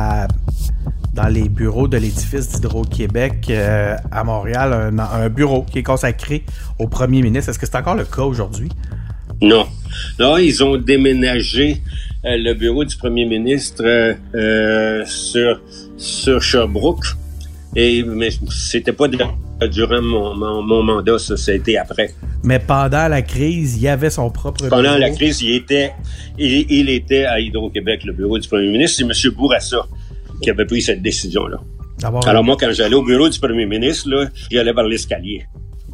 les 1.28 1.48
bureaux 1.48 1.88
de 1.88 1.96
l'édifice 1.96 2.50
d'Hydro-Québec 2.50 3.50
à 4.10 4.24
Montréal 4.24 4.72
un, 4.72 4.98
un, 4.98 5.28
bureau 5.28 5.62
qui 5.62 5.78
est 5.78 5.82
consacré 5.82 6.44
au 6.78 6.88
premier 6.88 7.22
ministre. 7.22 7.50
Est-ce 7.50 7.58
que 7.58 7.66
c'est 7.66 7.76
encore 7.76 7.94
le 7.94 8.04
cas 8.04 8.22
aujourd'hui? 8.22 8.68
Non. 9.40 9.66
Non, 10.18 10.36
ils 10.36 10.62
ont 10.62 10.76
déménagé 10.76 11.82
euh, 12.24 12.36
le 12.36 12.54
bureau 12.54 12.84
du 12.84 12.96
premier 12.96 13.24
ministre 13.24 13.84
euh, 13.84 14.14
euh, 14.34 15.04
sur, 15.06 15.60
sur 15.96 16.42
Sherbrooke. 16.42 17.04
Et, 17.76 18.02
mais 18.02 18.30
c'était 18.50 18.92
pas 18.92 19.06
durant 19.08 20.02
mon, 20.02 20.34
mon, 20.62 20.82
mandat, 20.82 21.18
ça, 21.18 21.36
ça 21.36 21.52
a 21.52 21.54
été 21.54 21.78
après. 21.78 22.10
Mais 22.42 22.58
pendant 22.58 23.08
la 23.08 23.22
crise, 23.22 23.76
il 23.76 23.82
y 23.82 23.88
avait 23.88 24.10
son 24.10 24.30
propre 24.30 24.64
bureau. 24.64 24.70
Pendant 24.70 24.96
la 24.96 25.10
crise, 25.10 25.42
il 25.42 25.54
était, 25.54 25.92
il, 26.38 26.66
il 26.70 26.88
était 26.88 27.24
à 27.24 27.38
Hydro-Québec, 27.38 28.04
le 28.04 28.12
bureau 28.12 28.38
du 28.38 28.48
premier 28.48 28.70
ministre. 28.70 28.96
C'est 28.98 29.28
M. 29.28 29.34
Bourassa 29.34 29.86
qui 30.42 30.50
avait 30.50 30.66
pris 30.66 30.82
cette 30.82 31.02
décision-là. 31.02 31.58
Alors 32.26 32.44
moi, 32.44 32.56
quand 32.58 32.70
j'allais 32.72 32.94
au 32.94 33.02
bureau 33.02 33.28
du 33.28 33.38
premier 33.38 33.66
ministre, 33.66 34.28
j'allais 34.50 34.72
par 34.72 34.84
l'escalier. 34.84 35.44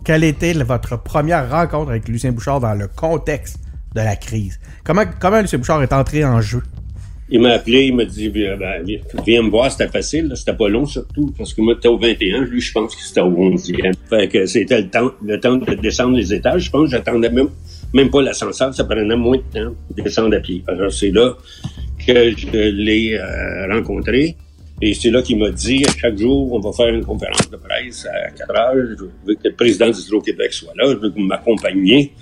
Quelle 0.05 0.25
était 0.25 0.53
votre 0.53 1.03
première 1.03 1.51
rencontre 1.51 1.91
avec 1.91 2.09
Lucien 2.09 2.33
Bouchard 2.33 2.61
dans 2.61 2.75
le 2.75 2.89
contexte 2.89 3.59
de 3.95 4.01
la 4.01 4.17
crise? 4.17 4.61
Comment, 4.85 5.05
comment 5.19 5.41
Lucien 5.41 5.59
Bouchard 5.59 5.83
est 5.83 5.93
entré 5.95 6.25
en 6.25 6.43
jeu? 6.43 6.63
Il 7.31 7.41
m'a 7.41 7.53
appelé, 7.53 7.85
il 7.85 7.97
m'a 7.97 8.05
dit 8.05 8.29
ben, 8.29 8.59
Viens 9.25 9.43
me 9.43 9.49
voir, 9.49 9.73
c'était 9.73 9.89
facile, 9.89 10.31
c'était 10.37 10.53
pas 10.53 10.69
long 10.69 10.85
surtout, 10.85 11.33
parce 11.39 11.55
que 11.55 11.63
moi, 11.63 11.73
j'étais 11.75 11.89
au 11.89 11.97
21, 11.97 12.43
lui, 12.43 12.61
je 12.61 12.71
pense 12.71 12.95
que 12.95 13.01
c'était 13.01 13.23
au 13.23 13.31
11e. 13.31 13.95
Fait 14.11 14.29
que 14.29 14.45
c'était 14.45 14.83
le 14.83 14.91
temps, 14.91 15.13
le 15.25 15.41
temps 15.41 15.57
de 15.57 15.75
descendre 15.75 16.17
les 16.17 16.35
étages. 16.35 16.65
Je 16.65 16.71
pense 16.71 16.85
que 16.85 16.91
j'attendais 16.91 17.31
même, 17.31 17.49
même 17.95 18.11
pas 18.11 18.21
l'ascenseur, 18.21 18.75
ça 18.75 18.85
prenait 18.85 19.17
moins 19.17 19.39
de 19.39 19.59
temps 19.59 19.75
de 19.97 20.03
descendre 20.03 20.37
à 20.37 20.41
pied. 20.41 20.63
Alors, 20.69 20.93
c'est 20.93 21.11
là 21.13 21.35
que 22.07 22.37
je 22.37 22.71
l'ai 22.71 23.15
euh, 23.15 23.73
rencontré. 23.73 24.37
Et 24.83 24.93
c'est 24.93 25.11
là 25.11 25.23
qu'il 25.23 25.39
m'a 25.39 25.51
dit, 25.51 25.85
chaque 25.99 26.19
jour, 26.19 26.53
on 26.53 26.61
va 26.61 26.73
faire 26.73 26.89
une 26.89 27.05
conférence 27.05 27.49
de 27.51 27.57
presse 27.57 28.07
à 28.07 28.31
4 28.31 28.51
heures. 28.51 28.75
Je 28.75 29.05
veux 29.27 29.35
que 29.35 29.49
le 29.49 29.55
président 29.55 29.89
d'Hydro-Québec 29.89 30.53
soit 30.53 30.73
là. 30.77 30.89
Je 30.91 30.97
veux 30.97 31.11
que 31.11 31.15
vous 31.15 31.27
m'accompagniez. 31.27 32.13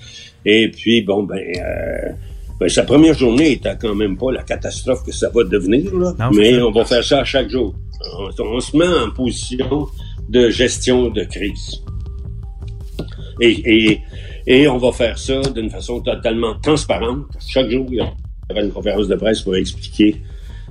Et 0.45 0.69
puis, 0.69 1.03
bon, 1.03 1.23
ben, 1.23 1.39
euh, 1.39 2.13
ben, 2.61 2.69
sa 2.69 2.83
première 2.83 3.15
journée 3.15 3.53
était 3.53 3.77
quand 3.81 3.95
même 3.95 4.17
pas 4.17 4.33
la 4.33 4.43
catastrophe 4.43 5.03
que 5.05 5.13
ça 5.13 5.31
va 5.31 5.45
devenir, 5.45 5.95
là. 5.95 6.31
mais 6.33 6.61
on 6.61 6.71
va 6.71 6.85
faire 6.85 7.03
ça 7.05 7.25
chaque 7.25 7.49
jour. 7.49 7.75
On, 8.39 8.61
se 8.61 8.77
met 8.77 8.87
en 8.87 9.11
position 9.11 9.87
de 10.29 10.51
gestion 10.51 11.09
de 11.09 11.25
crise. 11.25 11.83
Et, 13.41 13.63
et, 13.65 14.01
et 14.47 14.69
on 14.69 14.79
va 14.79 14.93
faire 14.93 15.19
ça 15.19 15.41
d'une 15.55 15.71
façon 15.71 16.01
totalement 16.01 16.55
transparente. 16.61 17.27
Chaque 17.49 17.71
jour, 17.71 17.87
il 17.91 17.97
y 17.97 18.01
a 18.01 18.13
une 18.51 18.71
conférence 18.71 19.09
de 19.09 19.17
presse 19.17 19.41
pour 19.41 19.57
expliquer 19.57 20.17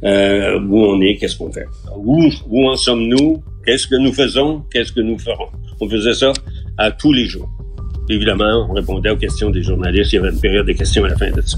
euh, 0.03 0.59
où 0.59 0.83
on 0.85 1.01
est, 1.01 1.17
qu'est-ce 1.17 1.37
qu'on 1.37 1.51
fait. 1.51 1.65
Où, 1.95 2.29
où 2.49 2.69
en 2.69 2.75
sommes-nous? 2.75 3.43
Qu'est-ce 3.65 3.87
que 3.87 3.95
nous 3.95 4.13
faisons? 4.13 4.63
Qu'est-ce 4.71 4.91
que 4.91 5.01
nous 5.01 5.17
ferons? 5.17 5.47
On 5.79 5.89
faisait 5.89 6.13
ça 6.13 6.33
à 6.77 6.91
tous 6.91 7.13
les 7.13 7.25
jours. 7.25 7.49
Évidemment, 8.09 8.67
on 8.69 8.73
répondait 8.73 9.09
aux 9.09 9.17
questions 9.17 9.49
des 9.49 9.61
journalistes. 9.61 10.13
Il 10.13 10.15
y 10.17 10.19
avait 10.19 10.31
une 10.31 10.39
période 10.39 10.65
de 10.65 10.73
questions 10.73 11.03
à 11.05 11.09
la 11.09 11.17
fin 11.17 11.31
de 11.31 11.41
ça. 11.41 11.57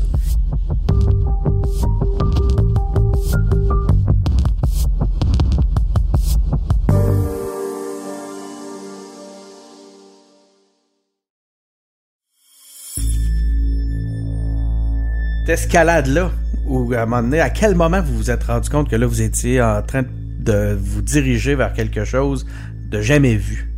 Escalade-là, 15.53 16.31
ou 16.65 16.93
à 16.93 17.03
un 17.03 17.33
à 17.33 17.49
quel 17.49 17.75
moment 17.75 18.01
vous 18.01 18.17
vous 18.17 18.31
êtes 18.31 18.43
rendu 18.43 18.69
compte 18.69 18.89
que 18.89 18.95
là, 18.95 19.05
vous 19.05 19.21
étiez 19.21 19.61
en 19.61 19.81
train 19.81 20.03
de 20.39 20.77
vous 20.79 21.01
diriger 21.01 21.55
vers 21.55 21.73
quelque 21.73 22.03
chose 22.03 22.45
de 22.89 23.01
jamais 23.01 23.35
vu? 23.35 23.71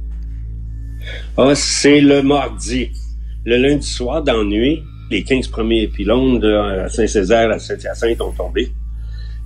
Ah, 1.37 1.53
c'est 1.53 2.01
le 2.01 2.21
mardi. 2.23 2.91
Le 3.45 3.57
lundi 3.57 3.85
soir, 3.85 4.23
d'ennui, 4.23 4.81
les 5.11 5.23
15 5.23 5.49
premiers 5.49 5.87
pylônes 5.87 6.39
de 6.39 6.87
Saint-Césaire 6.89 7.51
à 7.51 7.59
Saint-Hyacinthe 7.59 8.21
ont 8.21 8.31
tombé. 8.31 8.71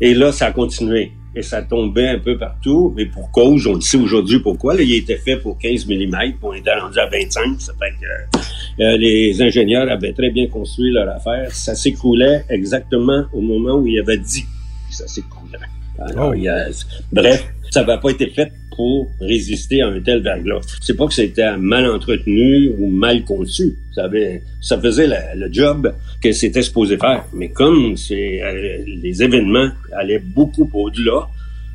Et 0.01 0.13
là, 0.13 0.31
ça 0.31 0.47
a 0.47 0.51
continué. 0.51 1.11
Et 1.35 1.43
ça 1.43 1.61
tombait 1.61 2.07
un 2.07 2.19
peu 2.19 2.37
partout, 2.37 2.91
mais 2.95 3.05
pour 3.05 3.31
cause, 3.31 3.67
on 3.67 3.75
le 3.75 3.81
sait 3.81 3.97
aujourd'hui 3.97 4.39
pourquoi. 4.39 4.75
Là, 4.75 4.81
il 4.81 4.95
était 4.95 5.17
fait 5.17 5.37
pour 5.37 5.57
15 5.59 5.85
mm, 5.87 6.15
on 6.41 6.53
était 6.53 6.73
rendu 6.73 6.97
à 6.97 7.05
25. 7.05 7.61
Ça 7.61 7.73
fait 7.79 7.91
que 8.01 8.83
euh, 8.83 8.97
les 8.97 9.41
ingénieurs 9.41 9.89
avaient 9.91 10.13
très 10.13 10.31
bien 10.31 10.47
construit 10.47 10.91
leur 10.91 11.07
affaire. 11.09 11.51
Ça 11.51 11.75
s'écroulait 11.75 12.45
exactement 12.49 13.25
au 13.31 13.41
moment 13.41 13.75
où 13.75 13.85
il 13.85 13.99
avait 13.99 14.17
dit 14.17 14.43
que 14.43 14.95
ça 14.95 15.07
s'écroulait. 15.07 15.59
A, 15.99 16.67
bref, 17.11 17.45
ça 17.69 17.83
n'avait 17.83 17.99
pas 17.99 18.09
été 18.09 18.29
fait 18.29 18.51
pour 18.75 19.11
résister 19.19 19.81
à 19.81 19.87
un 19.87 19.99
tel 19.99 20.21
verglas. 20.21 20.61
C'est 20.81 20.95
pas 20.95 21.05
que 21.07 21.13
c'était 21.13 21.57
mal 21.57 21.85
entretenu 21.85 22.69
ou 22.77 22.89
mal 22.89 23.23
conçu. 23.25 23.75
Ça, 23.93 24.05
avait, 24.05 24.41
ça 24.61 24.79
faisait 24.79 25.07
le 25.07 25.51
job 25.51 25.93
que 26.21 26.31
c'était 26.31 26.61
supposé 26.61 26.97
faire. 26.97 27.25
Mais 27.33 27.49
comme 27.49 27.97
c'est 27.97 28.41
euh, 28.41 28.83
les 28.85 29.21
événements 29.21 29.69
allaient 29.97 30.23
beaucoup 30.23 30.69
au-delà 30.73 31.27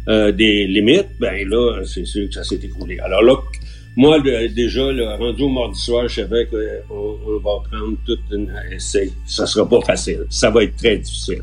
euh, 0.09 0.33
des 0.33 0.67
limites, 0.67 1.09
ben 1.21 1.47
là, 1.49 1.83
c'est 1.85 2.07
sûr 2.07 2.27
que 2.29 2.35
ça 2.35 2.45
s'est 2.45 2.61
écroulé. 2.63 2.99
Alors 3.01 3.23
là, 3.23 3.37
moi, 3.97 4.21
déjà, 4.21 4.91
le 4.91 5.05
rendu 5.05 5.43
au 5.43 5.49
mardi 5.49 5.79
soir, 5.79 6.09
je 6.09 6.23
savais 6.23 6.47
qu'on 6.47 6.57
on 6.57 7.37
va 7.39 7.63
prendre 7.71 7.97
toute 8.05 8.21
une... 8.33 8.51
Ça 8.79 9.47
sera 9.47 9.69
pas 9.69 9.81
facile. 9.83 10.25
Ça 10.31 10.51
va 10.51 10.65
être 10.65 10.77
très 10.77 10.97
difficile. 10.97 11.43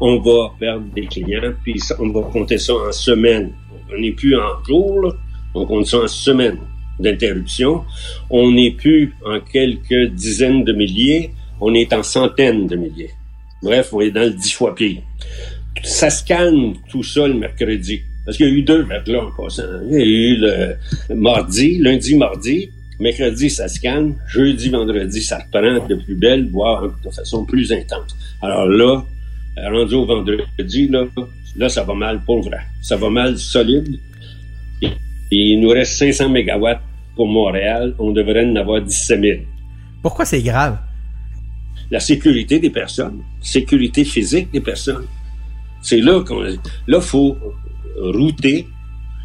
On 0.00 0.18
va 0.18 0.54
perdre 0.58 0.86
des 0.94 1.06
clients, 1.06 1.52
puis 1.62 1.78
on 1.98 2.08
va 2.10 2.22
compter 2.30 2.58
ça 2.58 2.74
en 2.74 2.92
semaines. 2.92 3.52
On 3.92 4.00
n'est 4.00 4.12
plus 4.12 4.36
en 4.36 4.64
jours, 4.66 5.14
on 5.54 5.66
compte 5.66 5.86
ça 5.86 5.98
en 5.98 6.08
semaines 6.08 6.58
d'interruption. 6.98 7.84
On 8.30 8.50
n'est 8.52 8.70
plus 8.72 9.14
en 9.24 9.40
quelques 9.40 10.12
dizaines 10.12 10.64
de 10.64 10.72
milliers, 10.72 11.32
on 11.60 11.74
est 11.74 11.92
en 11.92 12.02
centaines 12.02 12.66
de 12.66 12.76
milliers. 12.76 13.10
Bref, 13.62 13.90
on 13.92 14.00
est 14.00 14.10
dans 14.10 14.22
le 14.22 14.30
dix 14.30 14.52
fois 14.52 14.74
pire. 14.74 15.02
Ça 15.82 16.10
se 16.10 16.24
tout 16.90 17.02
ça 17.02 17.28
le 17.28 17.34
mercredi. 17.34 18.00
Parce 18.24 18.36
qu'il 18.36 18.46
y 18.46 18.50
a 18.50 18.52
eu 18.52 18.62
deux 18.62 18.84
là 19.06 19.22
en. 19.22 19.30
Il 19.90 19.92
y 19.92 19.96
a 19.96 20.04
eu 20.04 20.36
le 20.36 21.14
mardi, 21.14 21.78
lundi, 21.78 22.16
mardi. 22.16 22.70
Mercredi, 22.98 23.48
ça 23.48 23.66
se. 23.66 24.14
Jeudi, 24.28 24.68
vendredi, 24.68 25.22
ça 25.22 25.38
reprend 25.38 25.86
de 25.86 25.94
plus 25.94 26.14
belle, 26.14 26.48
voire 26.50 26.82
de 26.82 27.10
façon 27.10 27.44
plus 27.44 27.72
intense. 27.72 28.14
Alors 28.42 28.66
là, 28.66 29.04
rendu 29.68 29.94
au 29.94 30.06
vendredi, 30.06 30.88
là, 30.88 31.04
là, 31.56 31.68
ça 31.68 31.84
va 31.84 31.94
mal 31.94 32.20
pour 32.24 32.42
vrai. 32.42 32.60
Ça 32.82 32.96
va 32.96 33.10
mal 33.10 33.38
solide. 33.38 33.98
Et, 34.82 34.90
il 35.30 35.60
nous 35.60 35.68
reste 35.68 35.92
500 35.92 36.28
mégawatts 36.30 36.82
pour 37.14 37.28
Montréal. 37.28 37.94
On 37.98 38.10
devrait 38.10 38.46
en 38.46 38.56
avoir 38.56 38.80
17 38.80 39.20
000. 39.20 39.38
Pourquoi 40.02 40.24
c'est 40.24 40.42
grave? 40.42 40.78
La 41.90 42.00
sécurité 42.00 42.58
des 42.58 42.70
personnes. 42.70 43.22
Sécurité 43.40 44.04
physique 44.04 44.50
des 44.52 44.60
personnes. 44.60 45.06
C'est 45.82 46.00
là 46.00 46.22
qu'on... 46.24 46.42
Là, 46.86 47.00
faut 47.00 47.36
router 47.96 48.66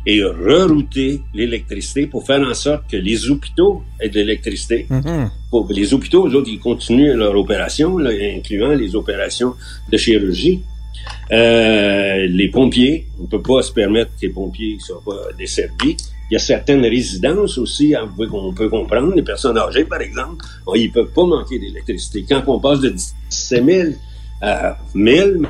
et 0.06 0.24
rerouter 0.24 1.22
l'électricité 1.34 2.08
pour 2.08 2.26
faire 2.26 2.42
en 2.42 2.54
sorte 2.54 2.90
que 2.90 2.98
les 2.98 3.30
hôpitaux 3.30 3.84
aient 4.00 4.10
de 4.10 4.20
l'électricité. 4.20 4.86
Mm-hmm. 4.90 5.74
Les 5.74 5.94
hôpitaux, 5.94 6.24
aujourd'hui, 6.24 6.54
ils 6.54 6.60
continuent 6.60 7.16
leur 7.16 7.36
opération, 7.36 7.98
incluant 7.98 8.74
les 8.74 8.96
opérations 8.96 9.54
de 9.92 9.98
chirurgie. 9.98 10.62
Euh, 11.32 12.28
les 12.30 12.50
pompiers, 12.50 13.08
on 13.20 13.24
ne 13.24 13.28
peut 13.28 13.42
pas 13.42 13.62
se 13.62 13.72
permettre 13.72 14.12
que 14.16 14.28
les 14.28 14.30
pompiers 14.30 14.76
ne 14.76 14.80
soient 14.80 15.02
pas 15.04 15.34
desservis. 15.38 15.98
Il 16.30 16.34
y 16.34 16.36
a 16.38 16.40
certaines 16.40 16.82
résidences 16.82 17.58
aussi 17.58 17.96
hein, 17.96 18.10
qu'on 18.18 18.54
peut 18.54 18.70
comprendre, 18.70 19.14
les 19.16 19.22
personnes 19.22 19.58
âgées, 19.58 19.86
par 19.86 20.02
exemple, 20.02 20.44
ils 20.76 20.92
peuvent 20.92 21.12
pas 21.14 21.26
manquer 21.26 21.60
d'électricité. 21.60 22.26
Quand 22.28 22.44
on 22.48 22.60
passe 22.60 22.80
de 22.80 22.90
17 22.90 23.66
000 23.66 23.90
à 24.42 24.78
1000, 24.94 25.48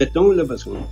mettons, 0.00 0.32
là, 0.32 0.44
parce 0.44 0.64
qu'on 0.64 0.86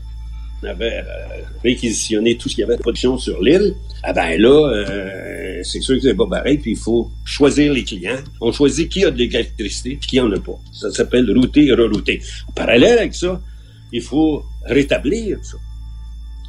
avait 0.67 0.99
euh, 0.99 1.43
réquisitionné 1.63 2.37
tout 2.37 2.49
ce 2.49 2.55
qu'il 2.55 2.63
y 2.63 2.65
avait 2.65 2.77
de 2.77 2.83
production 2.83 3.17
sur 3.19 3.43
l'île, 3.43 3.75
ah 4.03 4.13
ben 4.13 4.41
là, 4.41 4.71
euh, 4.73 5.61
c'est 5.63 5.81
sûr 5.81 5.97
que 5.97 6.03
c'est 6.03 6.15
pas 6.15 6.27
pareil, 6.27 6.59
puis 6.59 6.73
il 6.73 6.77
faut 6.77 7.11
choisir 7.25 7.73
les 7.73 7.85
clients. 7.85 8.19
On 8.41 8.53
choisit 8.53 8.89
qui 8.89 9.05
a 9.05 9.11
de 9.11 9.19
l'électricité, 9.19 9.97
puis 10.01 10.09
qui 10.09 10.21
en 10.21 10.31
a 10.33 10.39
pas. 10.39 10.59
Ça 10.73 10.91
s'appelle 10.91 11.31
router 11.37 11.67
et 11.67 11.73
rerouter. 11.73 12.23
En 12.49 12.53
parallèle 12.53 12.99
avec 12.99 13.15
ça, 13.15 13.41
il 13.93 14.03
faut 14.03 14.43
rétablir 14.65 15.39
ça. 15.43 15.57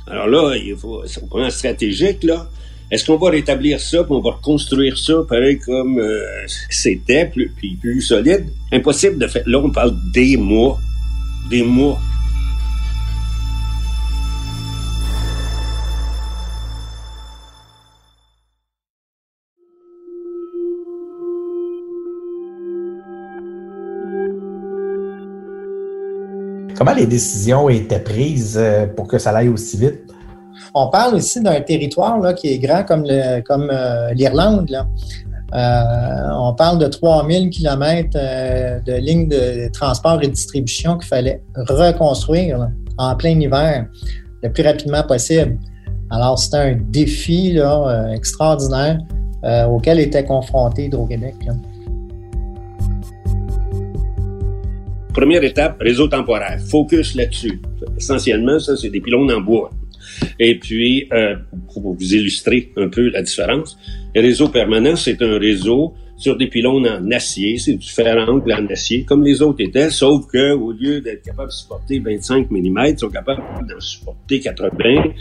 Alors 0.07 0.27
là, 0.27 0.55
il 0.55 0.75
faut, 0.75 1.03
c'est 1.05 1.23
un 1.23 1.27
point 1.27 1.49
stratégique, 1.49 2.23
là. 2.23 2.49
Est-ce 2.89 3.05
qu'on 3.05 3.17
va 3.17 3.29
rétablir 3.29 3.79
ça, 3.79 4.03
puis 4.03 4.11
on 4.11 4.19
va 4.19 4.31
reconstruire 4.31 4.97
ça, 4.97 5.13
pareil 5.27 5.59
comme 5.59 5.97
euh, 5.97 6.21
c'était, 6.69 7.25
plus, 7.25 7.49
puis 7.55 7.75
plus 7.75 8.01
solide? 8.01 8.47
Impossible 8.71 9.17
de 9.17 9.27
faire. 9.27 9.43
Là, 9.45 9.59
on 9.59 9.71
parle 9.71 9.95
des 10.11 10.35
mois. 10.35 10.77
Des 11.49 11.63
mois. 11.63 12.01
Comment 26.81 26.95
les 26.95 27.05
décisions 27.05 27.69
étaient 27.69 27.99
prises 27.99 28.57
euh, 28.59 28.87
pour 28.87 29.07
que 29.07 29.19
ça 29.19 29.29
aille 29.37 29.49
aussi 29.49 29.77
vite? 29.77 29.99
On 30.73 30.89
parle 30.89 31.15
ici 31.15 31.39
d'un 31.39 31.61
territoire 31.61 32.33
qui 32.33 32.47
est 32.47 32.57
grand 32.57 32.83
comme 32.83 33.05
euh, 33.05 34.13
l'Irlande. 34.15 34.67
Euh, 35.53 35.83
on 36.39 36.55
parle 36.55 36.79
de 36.79 36.87
3000 36.87 37.51
km 37.51 38.17
de 38.83 38.93
lignes 38.93 39.27
de 39.27 39.69
transport 39.71 40.23
et 40.23 40.27
de 40.27 40.31
distribution 40.31 40.97
qu'il 40.97 41.07
fallait 41.07 41.43
reconstruire 41.55 42.71
en 42.97 43.15
plein 43.15 43.39
hiver 43.39 43.85
le 44.41 44.51
plus 44.51 44.63
rapidement 44.63 45.03
possible. 45.03 45.59
Alors, 46.09 46.39
c'était 46.39 46.57
un 46.57 46.77
défi 46.89 47.59
extraordinaire 48.11 48.97
auquel 49.69 49.99
était 49.99 50.25
confronté 50.25 50.85
Hydro-Québec. 50.85 51.35
Première 55.13 55.43
étape, 55.43 55.77
réseau 55.81 56.07
temporaire. 56.07 56.59
Focus 56.69 57.15
là-dessus. 57.15 57.59
Essentiellement, 57.97 58.59
ça, 58.59 58.77
c'est 58.77 58.89
des 58.89 59.01
pylônes 59.01 59.31
en 59.31 59.41
bois. 59.41 59.69
Et 60.39 60.57
puis, 60.57 61.07
euh, 61.11 61.35
pour 61.73 61.93
vous 61.93 62.15
illustrer 62.15 62.71
un 62.77 62.87
peu 62.87 63.09
la 63.09 63.21
différence, 63.21 63.77
le 64.15 64.21
réseau 64.21 64.47
permanent, 64.47 64.95
c'est 64.95 65.21
un 65.21 65.37
réseau 65.37 65.93
sur 66.17 66.37
des 66.37 66.47
pylônes 66.47 66.87
en 66.87 67.11
acier, 67.11 67.57
c'est 67.57 67.73
du 67.73 67.89
fer 67.89 68.15
angle 68.29 68.53
en 68.53 68.67
acier, 68.67 69.03
comme 69.03 69.23
les 69.23 69.41
autres 69.41 69.61
étaient, 69.61 69.89
sauf 69.89 70.27
que 70.27 70.53
au 70.53 70.71
lieu 70.71 71.01
d'être 71.01 71.23
capable 71.23 71.49
de 71.49 71.53
supporter 71.53 71.99
25 71.99 72.51
mm, 72.51 72.85
ils 72.89 72.99
sont 72.99 73.09
capables 73.09 73.41
d'en 73.67 73.79
supporter 73.79 74.39
80. 74.39 75.13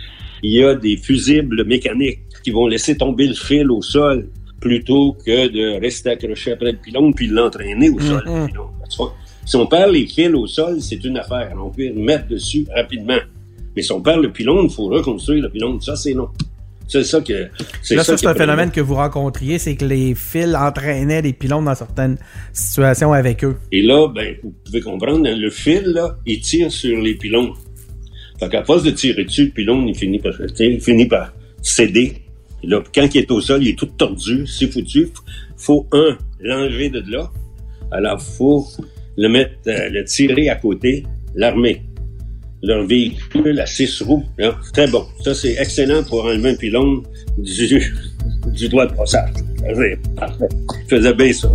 Il 0.42 0.53
y 0.53 0.62
a 0.62 0.74
des 0.74 0.96
fusibles 0.98 1.64
mécaniques 1.64 2.20
qui 2.44 2.50
vont 2.50 2.66
laisser 2.66 2.96
tomber 2.96 3.26
le 3.26 3.35
fil 3.35 3.70
au 3.70 3.81
sol 3.81 4.29
plutôt 4.61 5.16
que 5.24 5.48
de 5.48 5.81
rester 5.81 6.11
accroché 6.11 6.53
après 6.53 6.72
le 6.72 6.79
pylône 6.79 7.14
puis 7.14 7.26
l'entraîner 7.29 7.88
au 7.88 7.98
sol. 7.98 8.22
Si 9.50 9.56
on 9.56 9.66
perd 9.66 9.90
les 9.90 10.06
fils 10.06 10.32
au 10.32 10.46
sol, 10.46 10.80
c'est 10.80 11.02
une 11.04 11.16
affaire. 11.18 11.52
On 11.60 11.70
peut 11.70 11.92
mettre 11.92 12.28
dessus 12.28 12.64
rapidement. 12.72 13.18
Mais 13.74 13.82
si 13.82 13.90
on 13.90 14.00
perd 14.00 14.22
le 14.22 14.30
pylône, 14.30 14.66
il 14.66 14.70
faut 14.70 14.86
reconstruire 14.86 15.42
le 15.42 15.50
pylône. 15.50 15.80
Ça, 15.80 15.96
c'est 15.96 16.12
long. 16.12 16.28
C'est 16.86 17.02
ça 17.02 17.20
que. 17.20 17.48
C'est 17.82 17.96
ça, 17.96 18.16
c'est 18.16 18.28
un 18.28 18.34
phénomène 18.36 18.70
que 18.70 18.80
vous 18.80 18.94
rencontriez, 18.94 19.58
c'est 19.58 19.74
que 19.74 19.84
les 19.84 20.14
fils 20.14 20.54
entraînaient 20.54 21.20
les 21.20 21.32
pylônes 21.32 21.64
dans 21.64 21.74
certaines 21.74 22.16
situations 22.52 23.12
avec 23.12 23.42
eux. 23.42 23.56
Et 23.72 23.82
là, 23.82 24.06
ben, 24.06 24.36
vous 24.40 24.54
pouvez 24.64 24.82
comprendre, 24.82 25.28
le 25.28 25.50
fil, 25.50 25.82
là, 25.82 26.16
il 26.26 26.38
tire 26.38 26.70
sur 26.70 27.00
les 27.00 27.16
pylônes. 27.16 27.50
Fait 28.38 28.48
qu'à 28.48 28.62
force 28.62 28.84
de 28.84 28.92
tirer 28.92 29.24
dessus, 29.24 29.46
le 29.46 29.50
pylône, 29.50 29.88
il 29.88 29.96
finit 29.96 30.20
par, 30.20 30.32
il 30.60 30.80
finit 30.80 31.08
par 31.08 31.32
céder. 31.60 32.22
Et 32.62 32.68
là, 32.68 32.84
quand 32.94 33.12
il 33.12 33.18
est 33.18 33.30
au 33.32 33.40
sol, 33.40 33.64
il 33.64 33.70
est 33.70 33.76
tout 33.76 33.86
tordu, 33.86 34.46
c'est 34.46 34.70
foutu. 34.70 35.08
Faut, 35.56 35.88
un, 35.90 36.16
l'enlever 36.38 36.88
de 36.88 37.02
là. 37.10 37.32
Alors, 37.90 38.22
faut 38.22 38.64
le 39.20 39.28
mettre, 39.28 39.52
euh, 39.66 39.90
le 39.90 40.02
tirer 40.04 40.48
à 40.48 40.56
côté, 40.56 41.04
l'armer. 41.35 41.83
Leur 42.62 42.87
véhicule 42.87 43.61
à 43.61 43.66
six 43.66 44.00
roues, 44.02 44.24
très 44.72 44.87
bon. 44.87 45.06
Ça, 45.22 45.35
c'est 45.35 45.56
excellent 45.59 46.02
pour 46.04 46.24
enlever 46.24 46.50
un 46.50 46.54
pylône 46.54 47.02
du, 47.37 47.83
du 48.46 48.68
doigt 48.70 48.87
de 48.87 48.94
passage. 48.94 49.30
Parfait. 50.16 50.48
Je 50.88 50.96
faisais 50.96 51.14
bien 51.14 51.33
ça. 51.33 51.50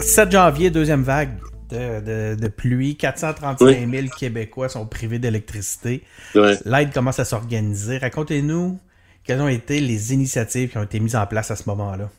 7 0.00 0.32
janvier, 0.32 0.70
deuxième 0.70 1.02
vague 1.02 1.38
de, 1.70 2.34
de, 2.34 2.48
pluie. 2.48 2.96
435 2.96 3.90
000 3.90 4.06
Québécois 4.18 4.68
sont 4.68 4.84
privés 4.84 5.18
d'électricité. 5.18 6.02
L'aide 6.34 6.92
commence 6.92 7.18
à 7.18 7.24
s'organiser. 7.24 7.96
Racontez-nous 7.96 8.78
quelles 9.24 9.40
ont 9.40 9.48
été 9.48 9.80
les 9.80 10.12
initiatives 10.12 10.70
qui 10.70 10.78
ont 10.78 10.82
été 10.82 11.00
mises 11.00 11.16
en 11.16 11.26
place 11.26 11.50
à 11.50 11.56
ce 11.56 11.62
moment-là. 11.70 12.10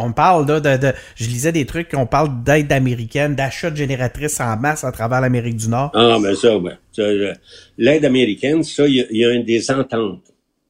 On 0.00 0.12
parle 0.12 0.46
de, 0.46 0.60
de, 0.60 0.92
je 1.16 1.28
lisais 1.28 1.50
des 1.50 1.66
trucs, 1.66 1.88
on 1.92 2.06
parle 2.06 2.44
d'aide 2.44 2.70
américaine, 2.70 3.34
d'achat 3.34 3.68
de 3.68 3.76
génératrices 3.76 4.40
en 4.40 4.56
masse 4.56 4.84
à 4.84 4.92
travers 4.92 5.20
l'Amérique 5.20 5.56
du 5.56 5.68
Nord. 5.68 5.90
Ah, 5.92 6.18
ben 6.22 6.36
ça, 6.36 6.56
ouais. 6.56 6.74
Euh, 7.00 7.32
l'aide 7.76 8.04
américaine, 8.04 8.62
ça, 8.62 8.86
il 8.86 9.06
y, 9.10 9.24
a, 9.24 9.42
des 9.42 9.70
ententes. 9.72 10.22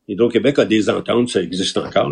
Hydro-Québec 0.09 0.59
a 0.61 0.65
des 0.65 0.89
ententes, 0.89 1.29
ça 1.29 1.43
existe 1.43 1.77
encore, 1.77 2.11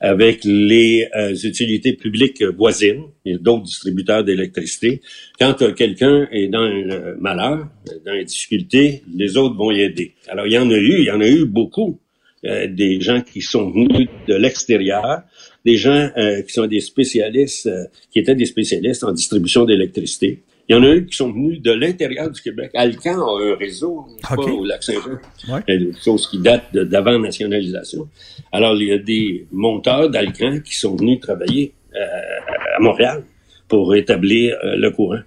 avec 0.00 0.40
les 0.44 1.06
euh, 1.14 1.34
utilités 1.34 1.92
publiques 1.92 2.42
voisines 2.42 3.04
et 3.26 3.36
d'autres 3.36 3.64
distributeurs 3.64 4.24
d'électricité. 4.24 5.02
Quand 5.38 5.60
euh, 5.60 5.72
quelqu'un 5.72 6.28
est 6.32 6.48
dans 6.48 6.64
le 6.64 7.18
malheur, 7.20 7.68
dans 8.06 8.12
les 8.12 8.24
difficultés, 8.24 9.02
les 9.14 9.36
autres 9.36 9.56
vont 9.56 9.70
y 9.70 9.82
aider. 9.82 10.14
Alors, 10.28 10.46
il 10.46 10.54
y 10.54 10.58
en 10.58 10.70
a 10.70 10.76
eu, 10.76 11.00
il 11.00 11.04
y 11.04 11.10
en 11.10 11.20
a 11.20 11.28
eu 11.28 11.44
beaucoup. 11.44 12.00
des 12.42 13.00
gens 13.00 13.20
qui 13.20 13.42
sont 13.42 13.68
venus 13.70 14.08
de 14.28 14.34
l'extérieur, 14.34 15.22
des 15.68 15.76
gens 15.76 16.08
euh, 16.16 16.40
qui 16.42 16.52
sont 16.54 16.66
des 16.66 16.80
spécialistes, 16.80 17.66
euh, 17.66 17.84
qui 18.10 18.18
étaient 18.20 18.34
des 18.34 18.46
spécialistes 18.46 19.04
en 19.04 19.12
distribution 19.12 19.66
d'électricité. 19.66 20.42
Il 20.66 20.76
y 20.76 20.78
en 20.78 20.82
a 20.82 20.94
eu 20.94 21.04
qui 21.04 21.14
sont 21.14 21.30
venus 21.30 21.60
de 21.60 21.72
l'intérieur 21.72 22.30
du 22.30 22.40
Québec. 22.40 22.70
Alcan 22.74 23.18
a 23.20 23.42
un 23.42 23.54
réseau 23.54 24.06
au 24.38 24.64
lac 24.64 24.82
Saint-Jean. 24.82 25.18
Ouais. 25.52 25.62
Des 25.68 25.92
choses 26.02 26.26
qui 26.30 26.38
datent 26.38 26.74
d'avant 26.74 27.18
nationalisation. 27.18 28.08
Alors, 28.50 28.74
il 28.80 28.88
y 28.88 28.92
a 28.92 28.98
des 28.98 29.46
monteurs 29.52 30.08
d'Alcan 30.08 30.60
qui 30.64 30.74
sont 30.74 30.96
venus 30.96 31.20
travailler 31.20 31.74
euh, 31.94 32.76
à 32.76 32.80
Montréal 32.80 33.24
pour 33.66 33.94
établir 33.94 34.56
le 34.62 34.90
courant. 34.90 35.20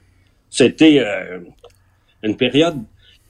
C'était 0.49 1.03
une 2.23 2.35
période... 2.35 2.77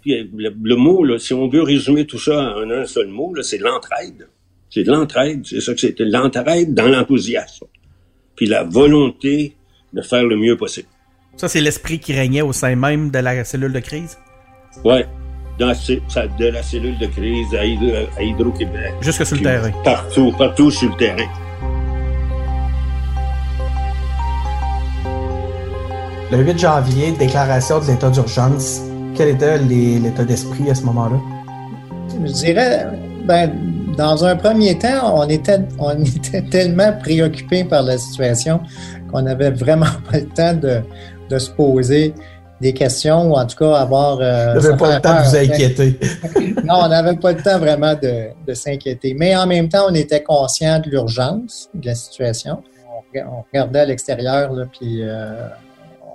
Le, 0.06 0.76
mot, 0.76 1.04
là, 1.04 1.20
si 1.20 1.34
on 1.34 1.48
veut 1.48 1.62
résumer 1.62 2.06
tout 2.06 2.20
ça 2.20 2.56
en 2.56 2.70
un 2.70 2.86
seul 2.86 3.08
mot, 3.08 3.34
c'est 3.42 3.60
l'entraide. 3.60 4.28
C'est 4.74 4.84
de 4.84 4.92
l'entraide, 4.92 5.46
c'est 5.46 5.60
ça 5.60 5.74
que 5.74 5.82
c'était, 5.82 6.06
l'entraide 6.06 6.74
dans 6.74 6.88
l'enthousiasme. 6.88 7.66
Puis 8.38 8.46
la 8.46 8.64
volonté 8.64 9.58
de 9.92 10.02
faire 10.02 10.24
le 10.24 10.38
mieux 10.38 10.56
possible. 10.56 10.88
Ça, 11.36 11.50
c'est 11.50 11.60
l'esprit 11.60 12.00
qui 12.00 12.14
régnait 12.14 12.42
au 12.42 12.54
sein 12.54 12.74
même 12.78 13.12
de 13.12 13.20
la 13.20 13.44
cellule 13.44 13.74
de 13.74 13.80
crise? 13.80 14.18
Oui, 14.86 15.02
de 15.60 15.66
la 15.66 16.64
cellule 16.64 16.98
de 17.00 17.06
crise 17.08 17.54
à, 17.54 17.66
Hydro-Québec. 18.24 18.94
Jusque 19.02 19.26
sur 19.26 19.36
le 19.36 19.44
terrain. 19.44 19.72
Partout, 19.84 20.32
partout 20.38 20.72
sur 20.72 20.90
le 20.90 20.96
terrain. 20.96 21.28
Le 26.32 26.38
8 26.38 26.58
janvier, 26.58 27.12
déclaration 27.12 27.82
de 27.82 27.88
l'état 27.88 28.10
d'urgence. 28.10 28.82
Quel 29.16 29.36
était 29.36 29.58
l'état 29.58 30.24
d'esprit 30.24 30.70
à 30.70 30.76
ce 30.76 30.84
moment-là? 30.84 31.20
Je 32.26 32.32
dirais, 32.32 32.88
ben, 33.32 33.50
dans 33.96 34.26
un 34.26 34.36
premier 34.36 34.78
temps, 34.78 35.16
on 35.16 35.30
était, 35.30 35.60
on 35.80 36.04
était 36.04 36.42
tellement 36.42 36.92
préoccupé 37.00 37.64
par 37.64 37.82
la 37.82 37.98
situation 37.98 38.60
qu'on 39.10 39.22
n'avait 39.22 39.52
vraiment 39.52 39.86
pas 40.12 40.18
le 40.20 40.28
temps 40.28 40.54
de, 40.54 40.82
de, 41.30 41.40
se 41.40 41.50
poser 41.50 42.14
des 42.60 42.74
questions 42.74 43.32
ou 43.32 43.36
en 43.36 43.46
tout 43.46 43.56
cas 43.56 43.76
avoir. 43.76 44.20
Euh, 44.20 44.56
n'avait 44.56 44.76
pas 44.76 44.96
le 44.96 45.02
temps 45.02 45.22
de 45.22 45.30
vous 45.30 45.36
inquiéter. 45.38 46.00
non, 46.66 46.82
on 46.84 46.90
n'avait 46.90 47.16
pas 47.16 47.32
le 47.32 47.42
temps 47.42 47.58
vraiment 47.58 47.94
de, 47.94 48.32
de 48.46 48.54
s'inquiéter. 48.54 49.16
Mais 49.18 49.34
en 49.34 49.48
même 49.48 49.70
temps, 49.70 49.86
on 49.88 49.94
était 49.94 50.24
conscient 50.24 50.80
de 50.80 50.90
l'urgence 50.90 51.70
de 51.74 51.86
la 51.86 51.96
situation. 51.96 52.62
On, 53.16 53.44
regardait 53.50 53.80
à 53.80 53.86
l'extérieur, 53.86 54.52
puis 54.74 55.04
euh, 55.04 55.48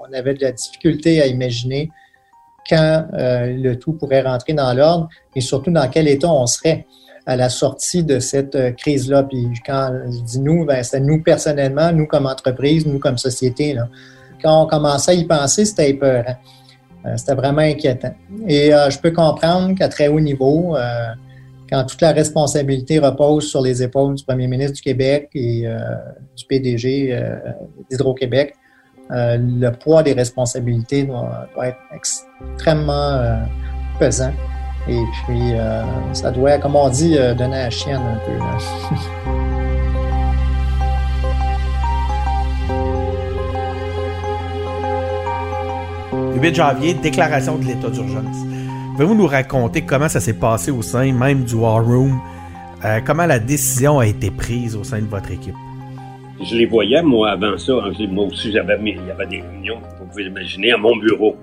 on 0.03 0.13
avait 0.15 0.35
de 0.35 0.43
la 0.43 0.53
difficulté 0.53 1.23
à 1.23 1.27
imaginer 1.27 1.91
quand 2.69 3.07
euh, 3.15 3.55
le 3.57 3.79
tout 3.79 3.95
pourrait 3.95 4.23
rentrer 4.23 4.53
dans 4.53 4.73
l'ordre 4.75 5.09
et 5.35 5.41
surtout 5.41 5.71
dans 5.71 5.89
quel 5.89 6.09
état 6.09 6.29
on 6.29 6.47
serait 6.47 6.87
à 7.27 7.35
la 7.35 7.49
sortie 7.49 8.05
de 8.05 8.21
cette 8.21 8.55
euh, 8.55 8.71
crise-là. 8.71 9.25
Puis 9.25 9.49
quand 9.67 9.93
je 10.07 10.21
dis 10.21 10.39
nous, 10.39 10.65
ben, 10.65 10.83
c'est 10.83 11.01
nous 11.01 11.23
personnellement, 11.23 11.93
nous 11.93 12.07
comme 12.07 12.27
entreprise, 12.27 12.87
nous 12.87 13.01
comme 13.01 13.19
société. 13.19 13.75
Là. 13.75 13.89
Quand 14.43 14.63
on 14.63 14.67
commençait 14.67 15.11
à 15.11 15.15
y 15.15 15.25
penser, 15.25 15.65
c'était 15.65 15.93
peur. 15.95 16.25
Euh, 17.05 17.17
c'était 17.17 17.35
vraiment 17.35 17.63
inquiétant. 17.63 18.15
Et 18.47 18.73
euh, 18.73 18.91
je 18.91 18.99
peux 19.01 19.11
comprendre 19.11 19.75
qu'à 19.77 19.89
très 19.89 20.07
haut 20.07 20.21
niveau, 20.21 20.77
quand 21.69 21.85
toute 21.85 22.01
la 22.01 22.13
responsabilité 22.13 23.01
repose 23.01 23.49
sur 23.49 23.61
les 23.61 23.83
épaules 23.83 24.15
du 24.15 24.25
premier 24.25 24.47
ministre 24.47 24.75
du 24.75 24.83
Québec 24.83 25.31
et 25.35 25.67
du 26.37 26.45
PDG 26.49 27.21
d'Hydro-Québec, 27.91 28.55
le 29.11 29.71
poids 29.71 30.05
des 30.05 30.13
responsabilités 30.13 31.03
doit 31.03 31.67
être 31.67 31.79
extrêmement 31.93 33.41
pesant. 33.99 34.33
Et 34.89 35.03
puis, 35.25 35.55
euh, 35.55 35.83
ça 36.13 36.31
doit, 36.31 36.59
comme 36.59 36.77
on 36.77 36.89
dit, 36.89 37.19
euh, 37.19 37.35
donner 37.35 37.57
à 37.57 37.65
la 37.65 37.71
chienne 37.71 38.01
un 38.01 38.21
peu. 38.25 38.31
Le 46.37 46.41
8 46.41 46.55
janvier, 46.55 46.95
déclaration 46.95 47.59
de 47.59 47.65
l'état 47.65 47.89
d'urgence. 47.89 48.37
Pouvez-vous 48.93 49.17
nous 49.17 49.27
raconter 49.27 49.83
comment 49.83 50.09
ça 50.09 50.21
s'est 50.21 50.39
passé 50.39 50.71
au 50.71 50.83
sein 50.83 51.13
même 51.13 51.43
du 51.45 51.57
War 51.57 51.85
Room? 51.85 52.21
Euh, 52.85 53.01
comment 53.05 53.27
la 53.27 53.41
décision 53.41 53.99
a 53.99 54.07
été 54.07 54.31
prise 54.31 54.77
au 54.77 54.85
sein 54.85 55.01
de 55.01 55.07
votre 55.07 55.33
équipe? 55.33 55.57
Je 56.45 56.55
les 56.55 56.67
voyais, 56.67 57.03
moi, 57.03 57.31
avant 57.31 57.59
ça. 57.59 57.73
Moi 58.09 58.27
aussi, 58.27 58.53
j'avais, 58.53 58.79
il 58.85 59.05
y 59.05 59.11
avait 59.11 59.27
des 59.27 59.41
réunions, 59.41 59.79
vous 59.99 60.07
pouvez 60.07 60.23
l'imaginer, 60.25 60.71
à 60.73 60.77
mon 60.77 60.95
bureau, 60.97 61.35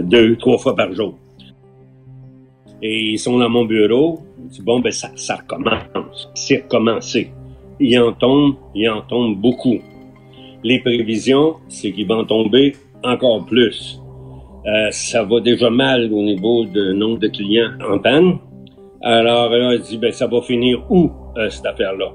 deux, 0.00 0.36
trois 0.36 0.56
fois 0.56 0.74
par 0.74 0.90
jour. 0.94 1.14
Et 2.82 3.12
ils 3.12 3.18
sont 3.18 3.38
dans 3.38 3.48
mon 3.48 3.64
bureau. 3.64 4.20
Je 4.44 4.56
dis, 4.56 4.62
bon, 4.62 4.80
ben, 4.80 4.92
ça, 4.92 5.10
ça 5.16 5.36
recommence. 5.36 6.30
C'est 6.34 6.62
recommencé. 6.62 7.30
Il 7.78 7.98
en 7.98 8.12
tombe, 8.12 8.54
il 8.74 8.88
en 8.88 9.02
tombe 9.02 9.36
beaucoup. 9.36 9.78
Les 10.62 10.80
prévisions, 10.80 11.56
c'est 11.68 11.92
qu'il 11.92 12.06
va 12.06 12.16
en 12.16 12.24
tomber 12.24 12.74
encore 13.02 13.46
plus. 13.46 14.00
Euh, 14.66 14.90
ça 14.90 15.24
va 15.24 15.40
déjà 15.40 15.70
mal 15.70 16.12
au 16.12 16.22
niveau 16.22 16.64
du 16.64 16.94
nombre 16.94 17.18
de 17.18 17.28
clients 17.28 17.70
en 17.88 17.98
panne. 17.98 18.38
Alors 19.02 19.48
là, 19.50 19.74
il 19.74 19.80
dit, 19.80 19.96
ben, 19.96 20.12
ça 20.12 20.26
va 20.26 20.42
finir 20.42 20.84
où, 20.90 21.10
euh, 21.36 21.48
cette 21.48 21.64
affaire-là? 21.64 22.12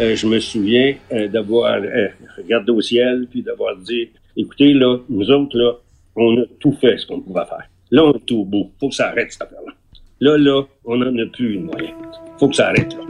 Euh, 0.00 0.16
je 0.16 0.26
me 0.26 0.40
souviens 0.40 0.96
euh, 1.12 1.28
d'avoir 1.28 1.74
euh, 1.74 2.08
regardé 2.36 2.72
au 2.72 2.80
ciel, 2.80 3.28
puis 3.30 3.42
d'avoir 3.42 3.76
dit, 3.76 4.10
écoutez, 4.36 4.72
là, 4.72 4.98
nous 5.08 5.30
autres, 5.30 5.56
là, 5.56 5.74
on 6.16 6.36
a 6.36 6.44
tout 6.58 6.72
fait 6.72 6.98
ce 6.98 7.06
qu'on 7.06 7.20
pouvait 7.20 7.44
faire. 7.46 7.68
Là, 7.94 8.02
on 8.02 8.12
est 8.12 8.44
bout. 8.44 8.72
Faut 8.80 8.88
que 8.88 8.94
ça 8.96 9.10
arrête, 9.10 9.30
cette 9.30 9.42
affaire-là. 9.42 9.72
Là, 10.18 10.36
là, 10.36 10.62
on 10.84 10.96
n'en 10.96 11.16
a 11.16 11.26
plus 11.32 11.54
une 11.54 11.66
moyen. 11.66 11.92
Faut 12.40 12.48
que 12.48 12.56
ça 12.56 12.66
arrête, 12.66 12.92
là. 12.92 13.04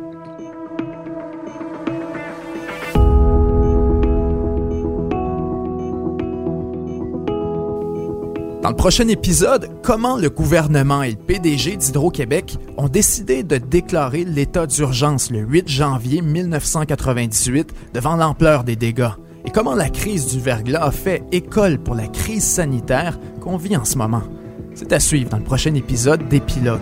Dans 8.61 8.69
le 8.69 8.77
prochain 8.77 9.09
épisode, 9.09 9.71
comment 9.83 10.19
le 10.19 10.29
gouvernement 10.29 11.03
et 11.03 11.13
le 11.13 11.17
PDG 11.17 11.79
d'Hydro-Québec 11.79 12.59
ont 12.77 12.89
décidé 12.89 13.43
de 13.43 13.57
déclarer 13.57 14.27
l'état 14.27 14.67
d'urgence 14.67 15.31
le 15.31 15.39
8 15.39 15.67
janvier 15.67 16.21
1998 16.21 17.73
devant 17.95 18.17
l'ampleur 18.17 18.65
des 18.65 18.77
dégâts? 18.77 19.09
Et 19.47 19.51
comment 19.51 19.75
la 19.75 19.89
crise 19.89 20.27
du 20.27 20.41
verglas 20.41 20.85
a 20.85 20.91
fait 20.91 21.23
école 21.33 21.79
pour 21.79 21.95
la 21.95 22.07
crise 22.07 22.45
sanitaire 22.45 23.19
qu'on 23.41 23.57
vit 23.57 23.79
en 23.79 23.87
ce 23.87 23.97
moment? 23.97 24.25
C'est 24.75 24.93
à 24.93 24.99
suivre 25.01 25.31
dans 25.31 25.39
le 25.39 25.45
prochain 25.45 25.75
épisode 25.75 26.27
d'Épilogue. 26.29 26.81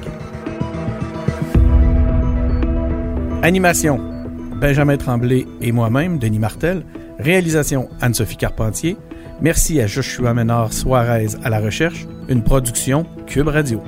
Animation 3.43 4.01
Benjamin 4.61 4.97
Tremblay 4.97 5.47
et 5.61 5.73
moi-même, 5.73 6.19
Denis 6.19 6.39
Martel. 6.39 6.85
Réalisation 7.19 7.89
Anne-Sophie 8.01 8.37
Carpentier. 8.37 8.97
Merci 9.41 9.81
à 9.81 9.87
Joshua 9.87 10.33
Ménard 10.33 10.73
Suarez 10.73 11.29
à 11.45 11.51
la 11.51 11.61
recherche. 11.61 12.07
Une 12.29 12.43
production 12.43 13.05
Cube 13.27 13.49
Radio. 13.49 13.83